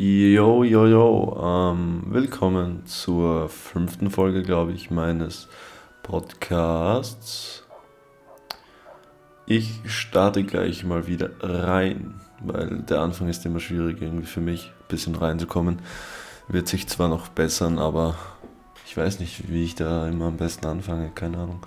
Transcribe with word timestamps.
Yo, 0.00 0.62
yo, 0.62 0.86
yo. 0.86 1.36
Ähm, 1.42 2.04
willkommen 2.06 2.86
zur 2.86 3.48
fünften 3.48 4.12
Folge, 4.12 4.44
glaube 4.44 4.70
ich, 4.70 4.92
meines 4.92 5.48
Podcasts. 6.04 7.64
Ich 9.46 9.80
starte 9.86 10.44
gleich 10.44 10.84
mal 10.84 11.08
wieder 11.08 11.30
rein, 11.40 12.20
weil 12.38 12.78
der 12.82 13.00
Anfang 13.00 13.28
ist 13.28 13.44
immer 13.44 13.58
schwierig 13.58 14.00
irgendwie 14.00 14.26
für 14.26 14.40
mich, 14.40 14.66
ein 14.68 14.86
bisschen 14.86 15.16
reinzukommen. 15.16 15.80
Wird 16.46 16.68
sich 16.68 16.86
zwar 16.86 17.08
noch 17.08 17.26
bessern, 17.26 17.80
aber 17.80 18.14
ich 18.86 18.96
weiß 18.96 19.18
nicht, 19.18 19.50
wie 19.50 19.64
ich 19.64 19.74
da 19.74 20.06
immer 20.06 20.26
am 20.26 20.36
besten 20.36 20.66
anfange, 20.66 21.10
keine 21.12 21.38
Ahnung. 21.38 21.66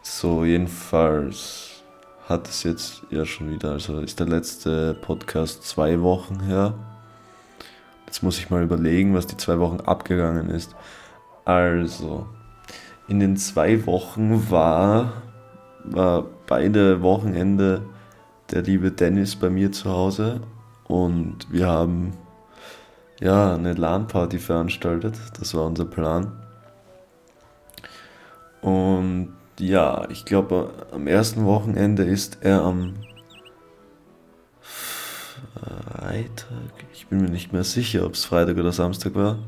So, 0.00 0.46
jedenfalls 0.46 1.82
hat 2.26 2.48
es 2.48 2.62
jetzt 2.62 3.02
ja 3.10 3.26
schon 3.26 3.50
wieder, 3.50 3.72
also 3.72 4.00
ist 4.00 4.20
der 4.20 4.28
letzte 4.28 4.94
Podcast 4.94 5.64
zwei 5.64 6.00
Wochen 6.00 6.40
her 6.40 6.91
Jetzt 8.12 8.22
muss 8.22 8.38
ich 8.38 8.50
mal 8.50 8.62
überlegen, 8.62 9.14
was 9.14 9.26
die 9.26 9.38
zwei 9.38 9.58
Wochen 9.58 9.80
abgegangen 9.80 10.50
ist. 10.50 10.76
Also, 11.46 12.26
in 13.08 13.20
den 13.20 13.38
zwei 13.38 13.86
Wochen 13.86 14.50
war, 14.50 15.22
war 15.82 16.26
beide 16.46 17.00
Wochenende 17.00 17.80
der 18.50 18.60
liebe 18.60 18.90
Dennis 18.90 19.34
bei 19.34 19.48
mir 19.48 19.72
zu 19.72 19.88
Hause 19.90 20.42
und 20.84 21.50
wir 21.50 21.66
haben 21.66 22.12
ja 23.18 23.54
eine 23.54 23.72
LAN-Party 23.72 24.38
veranstaltet. 24.40 25.14
Das 25.40 25.54
war 25.54 25.64
unser 25.64 25.86
Plan. 25.86 26.32
Und 28.60 29.32
ja, 29.58 30.06
ich 30.10 30.26
glaube, 30.26 30.70
am 30.92 31.06
ersten 31.06 31.46
Wochenende 31.46 32.04
ist 32.04 32.36
er 32.42 32.62
am 32.62 32.92
Freitag. 35.54 36.72
Ich 36.92 37.06
bin 37.06 37.20
mir 37.20 37.28
nicht 37.30 37.52
mehr 37.52 37.64
sicher, 37.64 38.06
ob 38.06 38.14
es 38.14 38.24
Freitag 38.24 38.56
oder 38.56 38.72
Samstag 38.72 39.14
war. 39.14 39.38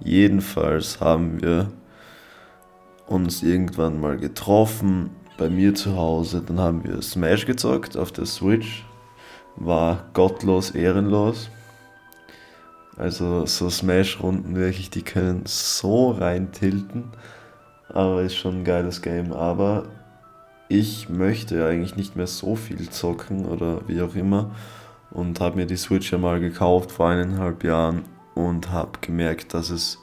Jedenfalls 0.00 1.00
haben 1.00 1.40
wir 1.40 1.72
uns 3.06 3.42
irgendwann 3.42 4.00
mal 4.00 4.16
getroffen 4.16 5.10
bei 5.38 5.48
mir 5.48 5.74
zu 5.74 5.96
Hause. 5.96 6.42
Dann 6.44 6.60
haben 6.60 6.84
wir 6.84 7.00
Smash 7.02 7.46
gezockt 7.46 7.96
auf 7.96 8.12
der 8.12 8.26
Switch. 8.26 8.84
War 9.56 10.04
gottlos, 10.12 10.70
ehrenlos. 10.70 11.50
Also 12.96 13.46
so 13.46 13.70
Smash-Runden 13.70 14.56
wirklich, 14.56 14.90
die 14.90 15.02
können 15.02 15.42
so 15.46 16.10
rein 16.10 16.52
tilten. 16.52 17.12
Aber 17.88 18.22
ist 18.22 18.36
schon 18.36 18.58
ein 18.58 18.64
geiles 18.64 19.02
Game. 19.02 19.32
Aber 19.32 19.86
ich 20.68 21.08
möchte 21.08 21.66
eigentlich 21.66 21.96
nicht 21.96 22.16
mehr 22.16 22.26
so 22.26 22.54
viel 22.54 22.90
zocken 22.90 23.46
oder 23.46 23.80
wie 23.88 24.02
auch 24.02 24.14
immer 24.14 24.50
und 25.10 25.40
habe 25.40 25.56
mir 25.56 25.66
die 25.66 25.76
Switch 25.76 26.12
ja 26.12 26.18
mal 26.18 26.40
gekauft 26.40 26.92
vor 26.92 27.08
eineinhalb 27.08 27.64
Jahren 27.64 28.02
und 28.34 28.70
habe 28.70 28.98
gemerkt, 29.00 29.54
dass 29.54 29.70
es 29.70 29.98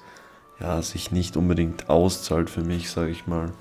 ja, 0.59 0.81
sich 0.81 1.11
nicht 1.11 1.37
unbedingt 1.37 1.89
auszahlt 1.89 2.49
für 2.49 2.61
mich, 2.61 2.89
sage 2.89 3.11
ich 3.11 3.27
mal. 3.27 3.51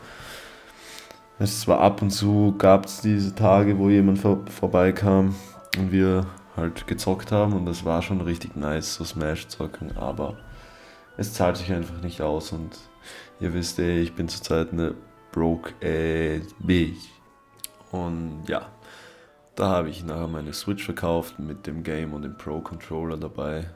Es 1.38 1.66
war 1.66 1.80
ab 1.80 2.00
und 2.00 2.11
zu 2.11 2.55
gab 2.56 2.86
es 2.86 3.00
diese 3.00 3.34
Tage, 3.34 3.78
wo 3.78 3.91
jemand 3.91 4.20
vor, 4.20 4.44
vorbeikam 4.46 5.34
und 5.77 5.92
wir 5.92 6.27
halt 6.56 6.86
gezockt 6.86 7.33
haben 7.33 7.52
und 7.52 7.66
das 7.66 7.84
war 7.84 8.00
schon 8.00 8.20
richtig 8.20 8.56
nice, 8.56 8.94
so 8.94 9.05
Smash 9.05 9.48
zocken, 9.48 9.96
aber 9.96 10.39
es 11.16 11.33
zahlt 11.33 11.56
sich 11.56 11.72
einfach 11.72 12.00
nicht 12.02 12.22
aus 12.22 12.52
und 12.52 12.78
ihr 13.41 13.52
wisst 13.52 13.80
eh, 13.80 14.00
ich 14.00 14.14
bin 14.14 14.28
zurzeit 14.28 14.72
eine 14.72 14.94
broke 15.34 15.74
äh, 15.84 16.40
Bitch. 16.60 17.10
Und 17.90 18.44
ja, 18.46 18.68
da 19.56 19.68
habe 19.68 19.90
ich 19.90 20.05
nachher 20.05 20.28
meine 20.28 20.52
Switch 20.52 20.84
verkauft 20.84 21.39
mit 21.40 21.67
dem 21.67 21.83
Game 21.83 22.12
und 22.12 22.22
dem 22.22 22.39
Pro 22.39 22.61
Controller 22.61 23.17
dabei. 23.17 23.67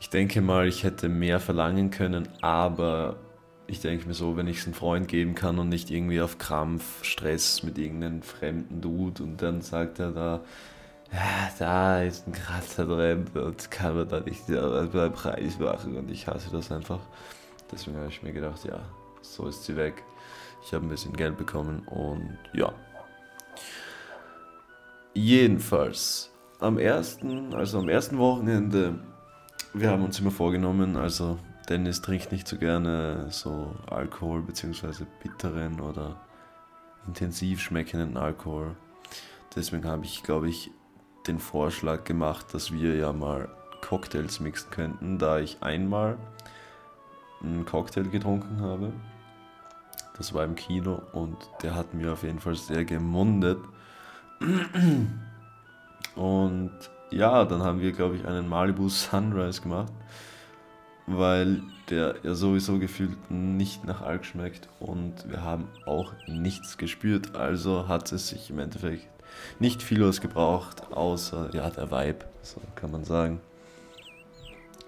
Ich 0.00 0.10
denke 0.10 0.40
mal, 0.40 0.66
ich 0.66 0.82
hätte 0.82 1.08
mehr 1.08 1.38
verlangen 1.38 1.90
können, 1.90 2.28
aber 2.40 3.16
ich 3.68 3.80
denke 3.80 4.08
mir 4.08 4.14
so, 4.14 4.36
wenn 4.36 4.48
ich 4.48 4.58
es 4.58 4.64
einem 4.66 4.74
Freund 4.74 5.06
geben 5.06 5.36
kann 5.36 5.60
und 5.60 5.68
nicht 5.68 5.90
irgendwie 5.90 6.20
auf 6.20 6.38
Krampf 6.38 7.04
Stress 7.04 7.62
mit 7.62 7.78
irgendeinem 7.78 8.22
fremden 8.22 8.80
Dude 8.80 9.22
und 9.22 9.40
dann 9.40 9.60
sagt 9.62 10.00
er 10.00 10.10
da, 10.10 10.40
ja, 11.12 11.50
da 11.58 12.02
ist 12.02 12.26
ein 12.26 12.32
Kratzer 12.32 12.86
drin 12.86 13.26
und 13.34 13.70
kann 13.70 13.96
man 13.96 14.08
da 14.08 14.20
nicht 14.20 14.46
beim 14.48 15.12
Preis 15.12 15.58
machen 15.60 15.96
und 15.96 16.10
ich 16.10 16.26
hasse 16.26 16.50
das 16.50 16.72
einfach. 16.72 17.00
Deswegen 17.70 17.96
habe 17.98 18.08
ich 18.08 18.22
mir 18.22 18.32
gedacht, 18.32 18.64
ja, 18.64 18.80
so 19.22 19.46
ist 19.46 19.64
sie 19.64 19.76
weg. 19.76 20.04
Ich 20.64 20.72
habe 20.74 20.86
ein 20.86 20.88
bisschen 20.88 21.14
Geld 21.14 21.36
bekommen 21.36 21.80
und 21.86 22.38
ja. 22.52 22.72
Jedenfalls, 25.14 26.30
am 26.60 26.78
ersten, 26.78 27.54
also 27.54 27.78
am 27.78 27.88
ersten 27.88 28.18
Wochenende, 28.18 28.98
wir 29.74 29.90
haben 29.90 30.04
uns 30.04 30.20
immer 30.20 30.30
vorgenommen, 30.30 30.96
also 30.96 31.38
Dennis 31.68 32.00
trinkt 32.02 32.32
nicht 32.32 32.46
so 32.46 32.56
gerne 32.56 33.26
so 33.30 33.74
Alkohol 33.90 34.42
bzw. 34.42 35.04
bitteren 35.22 35.80
oder 35.80 36.20
intensiv 37.06 37.60
schmeckenden 37.60 38.16
Alkohol. 38.16 38.76
Deswegen 39.54 39.84
habe 39.84 40.04
ich, 40.04 40.22
glaube 40.22 40.48
ich, 40.48 40.70
den 41.26 41.38
Vorschlag 41.38 42.04
gemacht, 42.04 42.46
dass 42.52 42.72
wir 42.72 42.96
ja 42.96 43.12
mal 43.12 43.48
Cocktails 43.80 44.40
mixen 44.40 44.70
könnten, 44.70 45.18
da 45.18 45.38
ich 45.38 45.62
einmal 45.62 46.18
einen 47.42 47.64
Cocktail 47.64 48.04
getrunken 48.04 48.60
habe. 48.60 48.92
Das 50.16 50.34
war 50.34 50.44
im 50.44 50.54
Kino 50.54 51.02
und 51.12 51.36
der 51.62 51.74
hat 51.74 51.94
mir 51.94 52.12
auf 52.12 52.22
jeden 52.22 52.38
Fall 52.38 52.54
sehr 52.54 52.84
gemundet. 52.84 53.58
Und 56.14 56.72
ja, 57.10 57.44
dann 57.44 57.62
haben 57.62 57.80
wir, 57.80 57.92
glaube 57.92 58.16
ich, 58.16 58.26
einen 58.26 58.48
Malibu 58.48 58.88
Sunrise 58.88 59.62
gemacht, 59.62 59.92
weil 61.06 61.62
der 61.88 62.16
ja 62.22 62.34
sowieso 62.34 62.78
gefühlt 62.78 63.30
nicht 63.30 63.84
nach 63.84 64.02
Alk 64.02 64.24
schmeckt 64.24 64.68
und 64.80 65.28
wir 65.28 65.42
haben 65.42 65.68
auch 65.86 66.12
nichts 66.26 66.78
gespürt. 66.78 67.36
Also 67.36 67.88
hat 67.88 68.12
es 68.12 68.28
sich 68.28 68.50
im 68.50 68.58
Endeffekt 68.58 69.08
nicht 69.58 69.82
viel 69.82 70.06
was 70.06 70.20
gebraucht, 70.20 70.92
außer 70.92 71.50
ja, 71.54 71.70
der 71.70 71.90
Vibe, 71.90 72.24
so 72.42 72.60
kann 72.74 72.90
man 72.90 73.04
sagen. 73.04 73.40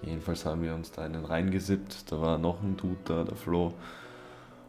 Jedenfalls 0.01 0.45
haben 0.45 0.61
wir 0.61 0.75
uns 0.75 0.91
da 0.91 1.03
einen 1.03 1.25
reingesippt, 1.25 2.11
da 2.11 2.21
war 2.21 2.37
noch 2.37 2.61
ein 2.61 2.77
Dude 2.77 2.97
da, 3.05 3.23
der 3.23 3.35
Flo. 3.35 3.73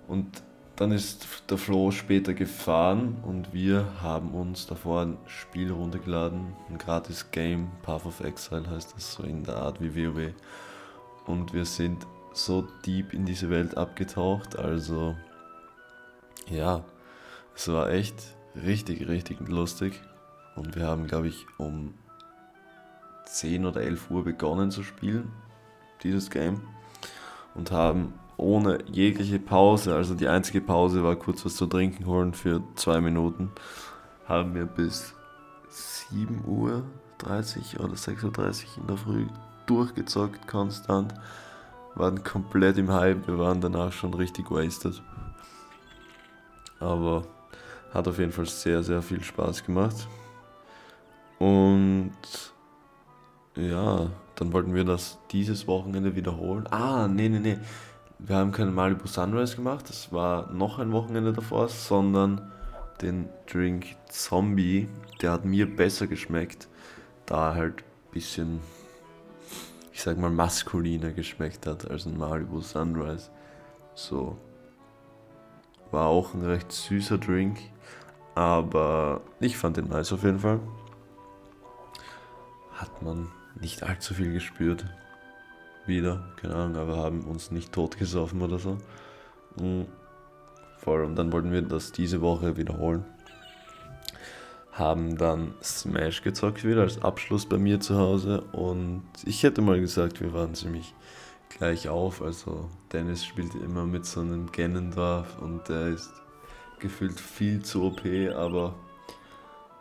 Und 0.09 0.43
dann 0.77 0.93
ist 0.93 1.27
der 1.49 1.56
Flo 1.56 1.91
später 1.91 2.34
gefahren 2.34 3.17
und 3.22 3.55
wir 3.55 4.03
haben 4.03 4.33
uns 4.33 4.67
davor 4.67 5.03
ein 5.03 5.17
Spiel 5.27 5.72
runtergeladen, 5.72 6.55
ein 6.69 6.77
gratis 6.77 7.31
Game, 7.31 7.71
Path 7.83 8.05
of 8.05 8.21
Exile 8.21 8.69
heißt 8.69 8.95
das, 8.95 9.15
so 9.15 9.22
in 9.22 9.43
der 9.43 9.56
Art 9.56 9.81
wie 9.81 9.97
WoW. 9.97 10.34
Und 11.27 11.55
wir 11.55 11.65
sind 11.65 12.06
so 12.34 12.69
deep 12.84 13.15
in 13.15 13.25
diese 13.25 13.49
Welt 13.49 13.77
abgetaucht, 13.77 14.59
also 14.59 15.16
ja, 16.49 16.84
es 17.55 17.69
war 17.69 17.91
echt 17.91 18.37
richtig, 18.55 19.09
richtig 19.09 19.41
lustig. 19.49 20.00
Und 20.55 20.77
wir 20.77 20.87
haben, 20.87 21.06
glaube 21.06 21.28
ich, 21.28 21.47
um 21.59 21.95
10 23.27 23.66
oder 23.66 23.81
11 23.81 24.11
Uhr 24.11 24.25
begonnen 24.25 24.71
zu 24.71 24.83
spielen, 24.83 25.33
dieses 26.03 26.31
Game. 26.31 26.62
Und 27.55 27.71
haben 27.71 28.15
ohne 28.37 28.79
jegliche 28.91 29.39
Pause, 29.39 29.95
also 29.95 30.15
die 30.15 30.29
einzige 30.29 30.61
Pause 30.61 31.03
war 31.03 31.17
kurz 31.17 31.45
was 31.45 31.57
zu 31.57 31.67
trinken 31.67 32.07
holen 32.07 32.35
für 32.35 32.63
zwei 32.75 33.01
Minuten, 33.01 33.51
haben 34.27 34.55
wir 34.55 34.67
bis 34.67 35.15
7 36.11 36.45
Uhr 36.47 36.83
30 37.19 37.81
oder 37.81 37.95
6.30 37.95 38.25
Uhr 38.25 38.83
in 38.83 38.87
der 38.87 38.97
Früh 38.97 39.27
durchgezockt 39.67 40.47
konstant, 40.47 41.15
waren 41.95 42.22
komplett 42.22 42.77
im 42.78 42.93
Hype, 42.93 43.27
wir 43.27 43.39
waren 43.39 43.60
danach 43.60 43.93
schon 43.93 44.13
richtig 44.13 44.51
wasted. 44.51 45.03
Aber 46.78 47.25
hat 47.95 48.07
auf 48.07 48.19
jeden 48.19 48.33
Fall 48.33 48.45
sehr, 48.45 48.83
sehr 48.83 49.01
viel 49.01 49.22
Spaß 49.22 49.65
gemacht. 49.65 50.07
Und 51.39 52.13
ja, 53.55 54.10
dann 54.34 54.53
wollten 54.53 54.75
wir 54.75 54.84
das 54.84 55.19
dieses 55.31 55.66
Wochenende 55.66 56.15
wiederholen. 56.15 56.66
Ah, 56.71 57.09
nee, 57.09 57.31
nee, 57.31 57.39
nee 57.39 57.59
wir 58.18 58.36
haben 58.36 58.53
keinen 58.53 58.74
Malibu 58.74 59.07
Sunrise 59.07 59.57
gemacht, 59.57 59.89
das 59.89 60.13
war 60.13 60.51
noch 60.53 60.78
ein 60.78 60.92
Wochenende 60.92 61.33
davor, 61.33 61.68
sondern 61.68 62.51
den 63.03 63.28
Drink 63.51 63.97
Zombie, 64.09 64.89
der 65.21 65.33
hat 65.33 65.45
mir 65.45 65.66
besser 65.74 66.07
geschmeckt, 66.07 66.68
da 67.27 67.54
halt 67.54 67.80
ein 67.80 68.13
bisschen, 68.13 68.60
ich 69.92 70.03
sag 70.03 70.16
mal, 70.16 70.30
maskuliner 70.30 71.13
geschmeckt 71.13 71.66
hat 71.66 71.91
als 71.91 72.07
ein 72.07 72.16
Malibu 72.16 72.60
Sunrise. 72.60 73.30
So. 73.95 74.39
War 75.91 76.07
auch 76.07 76.34
ein 76.34 76.45
recht 76.45 76.72
süßer 76.72 77.19
Drink, 77.19 77.59
aber 78.34 79.21
ich 79.41 79.57
fand 79.57 79.77
den 79.77 79.89
nice 79.89 80.12
auf 80.12 80.24
jeden 80.24 80.41
Fall. 80.41 80.60
Hat 82.72 83.03
man 83.03 83.30
nicht 83.60 83.83
allzu 83.83 84.15
viel 84.15 84.33
gespürt 84.33 84.84
wieder, 85.86 86.33
keine 86.36 86.54
Ahnung, 86.54 86.77
aber 86.77 86.97
haben 86.97 87.22
uns 87.22 87.50
nicht 87.50 87.72
totgesoffen 87.72 88.42
oder 88.42 88.59
so. 88.59 88.78
Und 89.56 89.86
vor 90.78 90.98
allem 90.98 91.15
dann 91.15 91.33
wollten 91.33 91.53
wir 91.53 91.62
das 91.62 91.92
diese 91.92 92.21
Woche 92.21 92.56
wiederholen. 92.56 93.04
haben 94.72 95.16
dann 95.16 95.54
Smash 95.62 96.22
gezockt 96.22 96.62
wieder 96.65 96.83
als 96.83 97.03
Abschluss 97.03 97.47
bei 97.47 97.56
mir 97.56 97.80
zu 97.80 97.97
Hause 97.97 98.42
und 98.53 99.04
ich 99.24 99.42
hätte 99.42 99.62
mal 99.62 99.80
gesagt, 99.80 100.21
wir 100.21 100.34
waren 100.34 100.54
ziemlich 100.54 100.94
gleich 101.48 101.88
auf. 101.88 102.22
Also 102.22 102.68
Dennis 102.92 103.24
spielt 103.24 103.54
immer 103.54 103.86
mit 103.86 104.04
so 104.04 104.21
einem 104.21 104.53
Ganondorf 104.53 105.38
und 105.41 105.68
der 105.68 105.88
ist 105.88 106.12
gefühlt 106.78 107.18
viel 107.18 107.62
zu 107.62 107.84
OP, 107.84 108.03
aber 108.36 108.74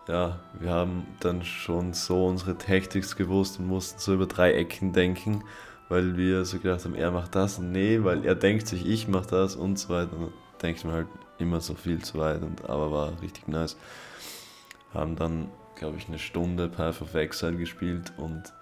ja, 0.07 0.39
wir 0.59 0.69
haben 0.69 1.05
dann 1.19 1.43
schon 1.43 1.93
so 1.93 2.27
unsere 2.27 2.57
Tactics 2.57 3.15
gewusst 3.15 3.59
und 3.59 3.67
mussten 3.67 3.99
so 3.99 4.13
über 4.13 4.27
drei 4.27 4.53
Ecken 4.53 4.93
denken, 4.93 5.43
weil 5.89 6.17
wir 6.17 6.45
so 6.45 6.59
gedacht 6.59 6.85
haben, 6.85 6.95
er 6.95 7.11
macht 7.11 7.35
das 7.35 7.59
und 7.59 7.71
nee, 7.71 8.03
weil 8.03 8.25
er 8.25 8.35
denkt 8.35 8.67
sich, 8.67 8.85
ich 8.85 9.07
mach 9.07 9.25
das 9.25 9.55
und 9.55 9.77
so 9.77 9.89
weiter. 9.89 10.17
Und 10.17 10.33
denkt 10.61 10.83
man 10.85 10.93
halt 10.93 11.07
immer 11.37 11.61
so 11.61 11.75
viel 11.75 12.01
zu 12.01 12.17
weit, 12.17 12.41
und, 12.41 12.67
aber 12.69 12.91
war 12.91 13.21
richtig 13.21 13.47
nice. 13.47 13.77
Haben 14.93 15.15
dann, 15.15 15.49
glaube 15.75 15.97
ich, 15.97 16.07
eine 16.07 16.19
Stunde 16.19 16.69
Path 16.69 17.01
of 17.01 17.13
Exile 17.13 17.57
gespielt 17.57 18.13
und 18.17 18.53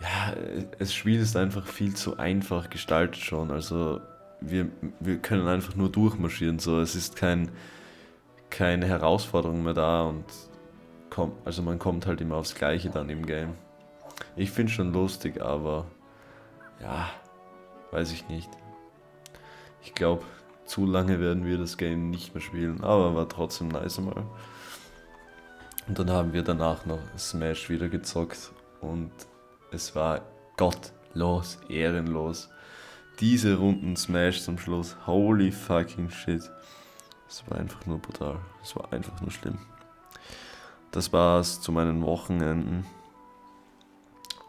ja, 0.00 0.34
das 0.78 0.92
Spiel 0.92 1.20
ist 1.20 1.36
einfach 1.36 1.66
viel 1.66 1.94
zu 1.94 2.18
einfach 2.18 2.68
gestaltet 2.70 3.16
schon. 3.16 3.50
Also 3.50 4.00
wir, 4.40 4.68
wir 5.00 5.18
können 5.18 5.46
einfach 5.48 5.76
nur 5.76 5.90
durchmarschieren. 5.90 6.58
So. 6.58 6.80
Es 6.80 6.94
ist 6.94 7.16
kein, 7.16 7.50
keine 8.50 8.86
Herausforderung 8.86 9.62
mehr 9.62 9.74
da 9.74 10.02
und 10.02 10.24
kommt, 11.10 11.34
also 11.44 11.62
man 11.62 11.78
kommt 11.78 12.06
halt 12.06 12.20
immer 12.20 12.36
aufs 12.36 12.54
Gleiche 12.54 12.90
dann 12.90 13.08
im 13.08 13.24
Game. 13.24 13.54
Ich 14.36 14.50
finde 14.50 14.72
schon 14.72 14.92
lustig, 14.92 15.40
aber 15.40 15.86
ja, 16.84 17.08
weiß 17.90 18.12
ich 18.12 18.28
nicht. 18.28 18.50
Ich 19.82 19.94
glaube, 19.94 20.22
zu 20.66 20.86
lange 20.86 21.18
werden 21.18 21.44
wir 21.44 21.58
das 21.58 21.76
Game 21.76 22.10
nicht 22.10 22.34
mehr 22.34 22.42
spielen, 22.42 22.84
aber 22.84 23.14
war 23.14 23.28
trotzdem 23.28 23.68
nice 23.68 23.98
mal. 23.98 24.24
Und 25.88 25.98
dann 25.98 26.10
haben 26.10 26.32
wir 26.32 26.42
danach 26.42 26.86
noch 26.86 27.00
Smash 27.18 27.68
wieder 27.68 27.88
gezockt 27.88 28.52
und 28.80 29.10
es 29.70 29.94
war 29.94 30.22
gottlos, 30.56 31.58
ehrenlos. 31.68 32.48
Diese 33.20 33.56
Runden 33.56 33.96
Smash 33.96 34.42
zum 34.42 34.58
Schluss, 34.58 34.96
holy 35.06 35.52
fucking 35.52 36.10
shit. 36.10 36.50
Es 37.28 37.44
war 37.48 37.58
einfach 37.58 37.84
nur 37.86 37.98
brutal. 37.98 38.38
Es 38.62 38.74
war 38.76 38.92
einfach 38.92 39.20
nur 39.20 39.30
schlimm. 39.30 39.58
Das 40.90 41.12
war's 41.12 41.60
zu 41.60 41.72
meinen 41.72 42.02
Wochenenden. 42.02 42.86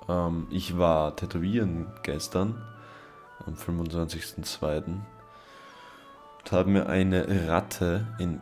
Ähm, 0.08 0.48
ich 0.50 0.78
war 0.78 1.16
tätowieren 1.16 1.88
gestern, 2.04 2.62
am 3.46 3.54
25.02. 3.54 4.84
Und 6.40 6.52
habe 6.52 6.70
mir 6.70 6.88
eine 6.88 7.48
Ratte 7.48 8.06
in 8.20 8.40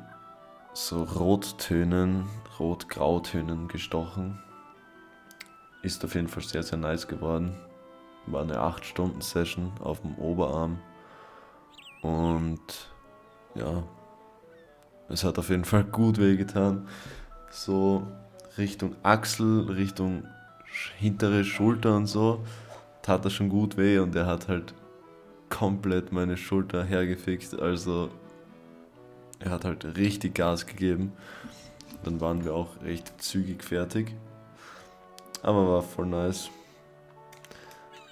so 0.73 1.03
Rottönen, 1.03 2.27
Rot-Grautönen 2.59 3.67
gestochen. 3.67 4.39
Ist 5.81 6.03
auf 6.03 6.15
jeden 6.15 6.27
Fall 6.27 6.43
sehr, 6.43 6.63
sehr 6.63 6.77
nice 6.77 7.07
geworden. 7.07 7.55
War 8.25 8.41
eine 8.41 8.59
8-Stunden-Session 8.59 9.71
auf 9.81 10.01
dem 10.01 10.15
Oberarm. 10.15 10.79
Und 12.01 12.89
ja, 13.55 13.83
es 15.09 15.23
hat 15.23 15.37
auf 15.37 15.49
jeden 15.49 15.65
Fall 15.65 15.83
gut 15.83 16.17
wehgetan. 16.17 16.87
So 17.51 18.07
Richtung 18.57 18.95
Achsel, 19.03 19.69
Richtung 19.69 20.25
hintere 20.97 21.43
Schulter 21.43 21.95
und 21.95 22.07
so, 22.07 22.43
tat 23.01 23.25
das 23.25 23.33
schon 23.33 23.49
gut 23.49 23.77
weh 23.77 23.99
und 23.99 24.15
er 24.15 24.25
hat 24.25 24.47
halt 24.47 24.73
komplett 25.49 26.11
meine 26.11 26.37
Schulter 26.37 26.83
hergefickt. 26.83 27.59
Also 27.59 28.09
er 29.39 29.51
hat 29.51 29.65
halt 29.65 29.97
richtig 29.97 30.35
Gas 30.35 30.65
gegeben. 30.65 31.13
Dann 32.03 32.19
waren 32.21 32.43
wir 32.43 32.53
auch 32.53 32.81
recht 32.83 33.21
zügig 33.21 33.63
fertig. 33.63 34.15
Aber 35.41 35.67
war 35.67 35.81
voll 35.81 36.07
nice. 36.07 36.49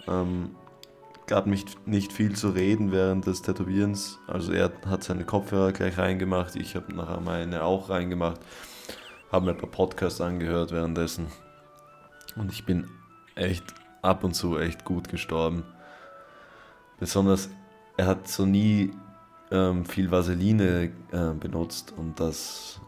Ähm, 0.08 0.56
gab 1.28 1.48
nicht, 1.48 1.88
nicht 1.88 2.12
viel 2.12 2.36
zu 2.36 2.50
reden 2.50 2.92
während 2.92 3.26
des 3.26 3.42
Tätowierens. 3.42 4.20
Also 4.28 4.52
er 4.52 4.72
hat 4.86 5.04
seine 5.04 5.24
Kopfhörer 5.24 5.72
gleich 5.72 5.98
reingemacht, 5.98 6.56
ich 6.56 6.76
habe 6.76 6.94
nachher 6.94 7.22
meine 7.22 7.64
auch 7.64 7.90
reingemacht. 7.90 8.42
Habe 9.32 9.46
mir 9.46 9.52
ein 9.52 9.58
paar 9.58 9.70
Podcasts 9.70 10.20
angehört 10.20 10.72
währenddessen. 10.72 11.28
Und 12.36 12.52
ich 12.52 12.66
bin 12.66 12.88
echt 13.36 13.64
ab 14.02 14.24
und 14.24 14.34
zu 14.34 14.58
echt 14.58 14.86
gut 14.86 15.10
gestorben. 15.10 15.64
Besonders, 17.00 17.50
er 17.98 18.08
hat 18.08 18.28
so 18.28 18.46
nie 18.46 18.92
ähm, 19.52 19.86
viel 19.86 20.12
Vaseline 20.12 20.92
äh, 21.12 21.34
benutzt 21.40 21.94
und 21.98 22.20
das, 22.20 22.80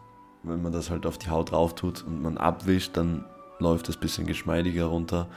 wenn 0.42 0.62
man 0.62 0.72
das 0.72 0.90
halt 0.90 1.06
auf 1.06 1.18
die 1.18 1.30
Haut 1.30 1.50
drauf 1.50 1.74
tut 1.74 2.04
und 2.04 2.22
man 2.22 2.38
abwischt, 2.38 2.96
dann 2.96 3.24
läuft 3.58 3.88
ein 3.88 4.00
bisschen 4.00 4.26
geschmeidiger 4.26 4.86
runter. 4.86 5.28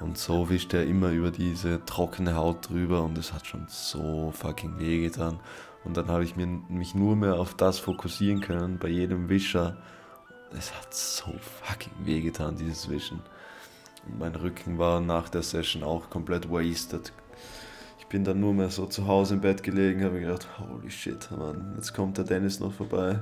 Und 0.00 0.16
so 0.16 0.48
wischt 0.48 0.74
er 0.74 0.86
immer 0.86 1.10
über 1.10 1.32
diese 1.32 1.84
trockene 1.84 2.36
Haut 2.36 2.68
drüber 2.68 3.02
und 3.02 3.18
es 3.18 3.32
hat 3.32 3.46
schon 3.46 3.66
so 3.68 4.30
fucking 4.32 4.78
weh 4.78 5.02
getan. 5.02 5.40
Und 5.84 5.96
dann 5.96 6.08
habe 6.08 6.22
ich 6.22 6.36
mir, 6.36 6.46
mich 6.46 6.94
nur 6.94 7.16
mehr 7.16 7.34
auf 7.34 7.54
das 7.54 7.78
fokussieren 7.78 8.40
können, 8.40 8.78
bei 8.78 8.88
jedem 8.88 9.28
Wischer. 9.28 9.76
Es 10.56 10.72
hat 10.74 10.94
so 10.94 11.32
fucking 11.64 11.92
weh 12.04 12.20
getan, 12.20 12.56
dieses 12.56 12.88
Wischen. 12.88 13.20
Mein 14.18 14.34
Rücken 14.34 14.78
war 14.78 15.00
nach 15.00 15.28
der 15.28 15.42
Session 15.42 15.82
auch 15.82 16.10
komplett 16.10 16.50
wasted. 16.50 17.12
Ich 17.98 18.06
bin 18.06 18.24
dann 18.24 18.40
nur 18.40 18.54
mehr 18.54 18.70
so 18.70 18.86
zu 18.86 19.06
Hause 19.06 19.34
im 19.34 19.40
Bett 19.40 19.62
gelegen, 19.62 20.04
habe 20.04 20.20
gedacht, 20.20 20.48
holy 20.58 20.90
shit, 20.90 21.30
Mann, 21.30 21.74
jetzt 21.76 21.92
kommt 21.92 22.16
der 22.16 22.24
Dennis 22.24 22.60
noch 22.60 22.72
vorbei. 22.72 23.20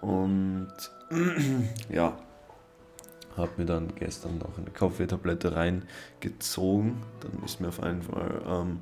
Und 0.00 0.68
ja, 1.88 2.16
habe 3.36 3.50
mir 3.56 3.66
dann 3.66 3.94
gestern 3.94 4.38
noch 4.38 4.56
eine 4.56 4.70
Kopfwehtablette 4.70 5.54
reingezogen. 5.54 7.02
Dann 7.20 7.44
ist 7.44 7.60
mir 7.60 7.68
auf 7.68 7.82
einen 7.82 8.02
Fall 8.02 8.42
ähm, 8.46 8.80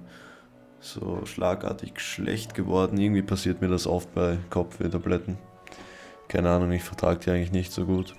so 0.81 1.25
schlagartig 1.25 2.01
schlecht 2.01 2.55
geworden. 2.55 2.99
Irgendwie 2.99 3.23
passiert 3.23 3.61
mir 3.61 3.69
das 3.69 3.87
oft 3.87 4.15
bei 4.15 4.39
Kopfwehtabletten. 4.51 5.39
Keine 6.29 6.51
Ahnung, 6.51 6.73
ich 6.73 6.83
vertrage 6.83 7.21
die 7.21 7.31
eigentlich 7.31 7.53
nicht 7.53 7.73
so 7.73 7.87
gut. 7.87 8.15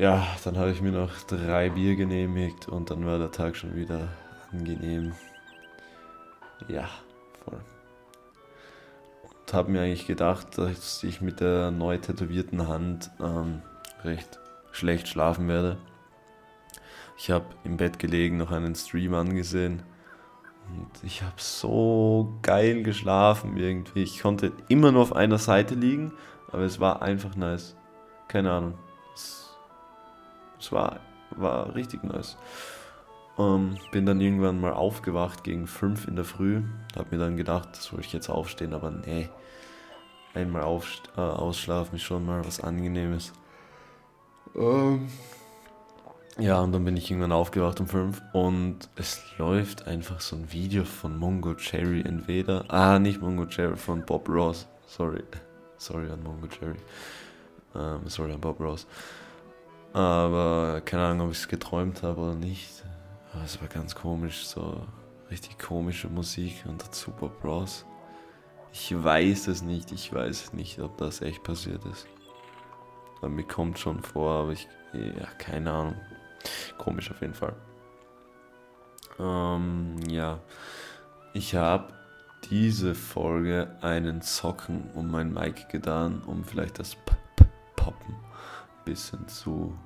Ja, 0.00 0.26
dann 0.44 0.56
habe 0.56 0.70
ich 0.70 0.80
mir 0.80 0.92
noch 0.92 1.12
drei 1.26 1.68
Bier 1.68 1.94
genehmigt 1.94 2.70
und 2.70 2.90
dann 2.90 3.04
war 3.04 3.18
der 3.18 3.32
Tag 3.32 3.54
schon 3.54 3.76
wieder 3.76 4.08
angenehm. 4.50 5.12
Ja, 6.68 6.88
voll. 7.44 7.60
Und 9.22 9.52
habe 9.52 9.70
mir 9.70 9.82
eigentlich 9.82 10.06
gedacht, 10.06 10.56
dass 10.56 11.04
ich 11.04 11.20
mit 11.20 11.40
der 11.40 11.70
neu 11.70 11.98
tätowierten 11.98 12.66
Hand 12.66 13.10
ähm, 13.20 13.60
recht 14.02 14.38
schlecht 14.72 15.06
schlafen 15.06 15.48
werde. 15.48 15.76
Ich 17.18 17.30
habe 17.30 17.44
im 17.64 17.76
Bett 17.76 17.98
gelegen, 17.98 18.38
noch 18.38 18.52
einen 18.52 18.74
Stream 18.74 19.12
angesehen 19.12 19.82
und 20.70 21.04
ich 21.04 21.20
habe 21.20 21.34
so 21.36 22.38
geil 22.40 22.84
geschlafen 22.84 23.58
irgendwie. 23.58 24.04
Ich 24.04 24.22
konnte 24.22 24.52
immer 24.68 24.92
nur 24.92 25.02
auf 25.02 25.14
einer 25.14 25.36
Seite 25.36 25.74
liegen, 25.74 26.14
aber 26.50 26.62
es 26.62 26.80
war 26.80 27.02
einfach 27.02 27.36
nice. 27.36 27.76
Keine 28.28 28.50
Ahnung. 28.50 28.78
Es 30.60 30.72
war, 30.72 31.00
war 31.30 31.74
richtig 31.74 32.04
nice. 32.04 32.36
Ähm, 33.38 33.76
bin 33.92 34.06
dann 34.06 34.20
irgendwann 34.20 34.60
mal 34.60 34.72
aufgewacht 34.72 35.44
gegen 35.44 35.66
5 35.66 36.08
in 36.08 36.16
der 36.16 36.24
Früh. 36.24 36.62
Hab 36.96 37.10
mir 37.10 37.18
dann 37.18 37.36
gedacht, 37.36 37.76
soll 37.76 38.00
ich 38.00 38.12
jetzt 38.12 38.28
aufstehen, 38.28 38.74
aber 38.74 38.90
nee. 38.90 39.28
Einmal 40.34 40.62
auf, 40.62 40.86
äh, 41.16 41.20
ausschlafen 41.20 41.96
ist 41.96 42.02
schon 42.02 42.24
mal 42.24 42.44
was 42.44 42.60
Angenehmes. 42.60 43.32
Ähm, 44.54 45.08
ja, 46.38 46.60
und 46.60 46.72
dann 46.72 46.84
bin 46.84 46.96
ich 46.96 47.10
irgendwann 47.10 47.32
aufgewacht 47.32 47.80
um 47.80 47.86
5 47.86 48.22
und 48.32 48.88
es 48.96 49.20
läuft 49.38 49.86
einfach 49.86 50.20
so 50.20 50.36
ein 50.36 50.52
Video 50.52 50.84
von 50.84 51.18
Mongo 51.18 51.54
Cherry 51.54 52.02
entweder. 52.02 52.64
Ah, 52.68 52.98
nicht 52.98 53.20
Mongo 53.20 53.46
Cherry, 53.46 53.76
von 53.76 54.04
Bob 54.06 54.28
Ross. 54.28 54.66
Sorry. 54.86 55.22
Sorry 55.76 56.10
an 56.10 56.22
Mongo 56.22 56.46
Cherry. 56.46 56.76
Ähm, 57.74 58.00
sorry 58.06 58.32
an 58.32 58.40
Bob 58.40 58.60
Ross. 58.60 58.86
Aber 59.92 60.80
keine 60.84 61.06
Ahnung, 61.06 61.26
ob 61.26 61.32
ich 61.32 61.40
es 61.40 61.48
geträumt 61.48 62.02
habe 62.02 62.20
oder 62.20 62.34
nicht. 62.34 62.84
Aber 63.32 63.44
es 63.44 63.60
war 63.60 63.68
ganz 63.68 63.94
komisch, 63.94 64.46
so 64.46 64.86
richtig 65.30 65.58
komische 65.58 66.08
Musik 66.08 66.64
und 66.66 66.82
dazu 66.82 67.10
Bob 67.10 67.42
Ross. 67.44 67.84
Ich 68.72 68.92
weiß 69.02 69.48
es 69.48 69.62
nicht, 69.62 69.90
ich 69.92 70.12
weiß 70.12 70.52
nicht, 70.52 70.78
ob 70.80 70.96
das 70.98 71.22
echt 71.22 71.42
passiert 71.42 71.84
ist. 71.86 72.06
Mir 73.22 73.44
kommt 73.44 73.78
schon 73.78 74.02
vor, 74.02 74.32
aber 74.32 74.52
ich, 74.52 74.68
ja, 74.92 75.26
keine 75.38 75.70
Ahnung. 75.72 75.96
Komisch 76.78 77.10
auf 77.10 77.20
jeden 77.20 77.34
Fall. 77.34 77.54
Ähm, 79.18 79.96
ja, 80.08 80.40
ich 81.34 81.54
habe 81.54 81.92
diese 82.50 82.94
Folge 82.94 83.76
einen 83.82 84.22
Socken 84.22 84.90
um 84.94 85.10
mein 85.10 85.32
Mic 85.32 85.68
getan, 85.68 86.22
um 86.26 86.44
vielleicht 86.44 86.78
das 86.78 86.94
P 86.94 87.12
-P 87.36 87.46
Poppen 87.76 88.29
bisschen 88.90 89.28
zu, 89.28 89.76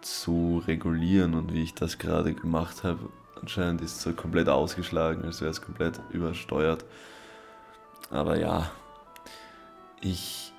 zu 0.00 0.62
regulieren 0.66 1.34
und 1.34 1.52
wie 1.52 1.62
ich 1.62 1.74
das 1.74 1.98
gerade 1.98 2.34
gemacht 2.34 2.82
habe. 2.84 3.08
Anscheinend 3.40 3.80
ist 3.80 3.96
es 3.96 4.02
so 4.02 4.12
komplett 4.12 4.48
ausgeschlagen, 4.48 5.24
als 5.24 5.40
wäre 5.40 5.50
es 5.50 5.62
komplett 5.62 6.00
übersteuert. 6.10 6.84
Aber 8.10 8.38
ja, 8.38 8.70
ich 10.00 10.52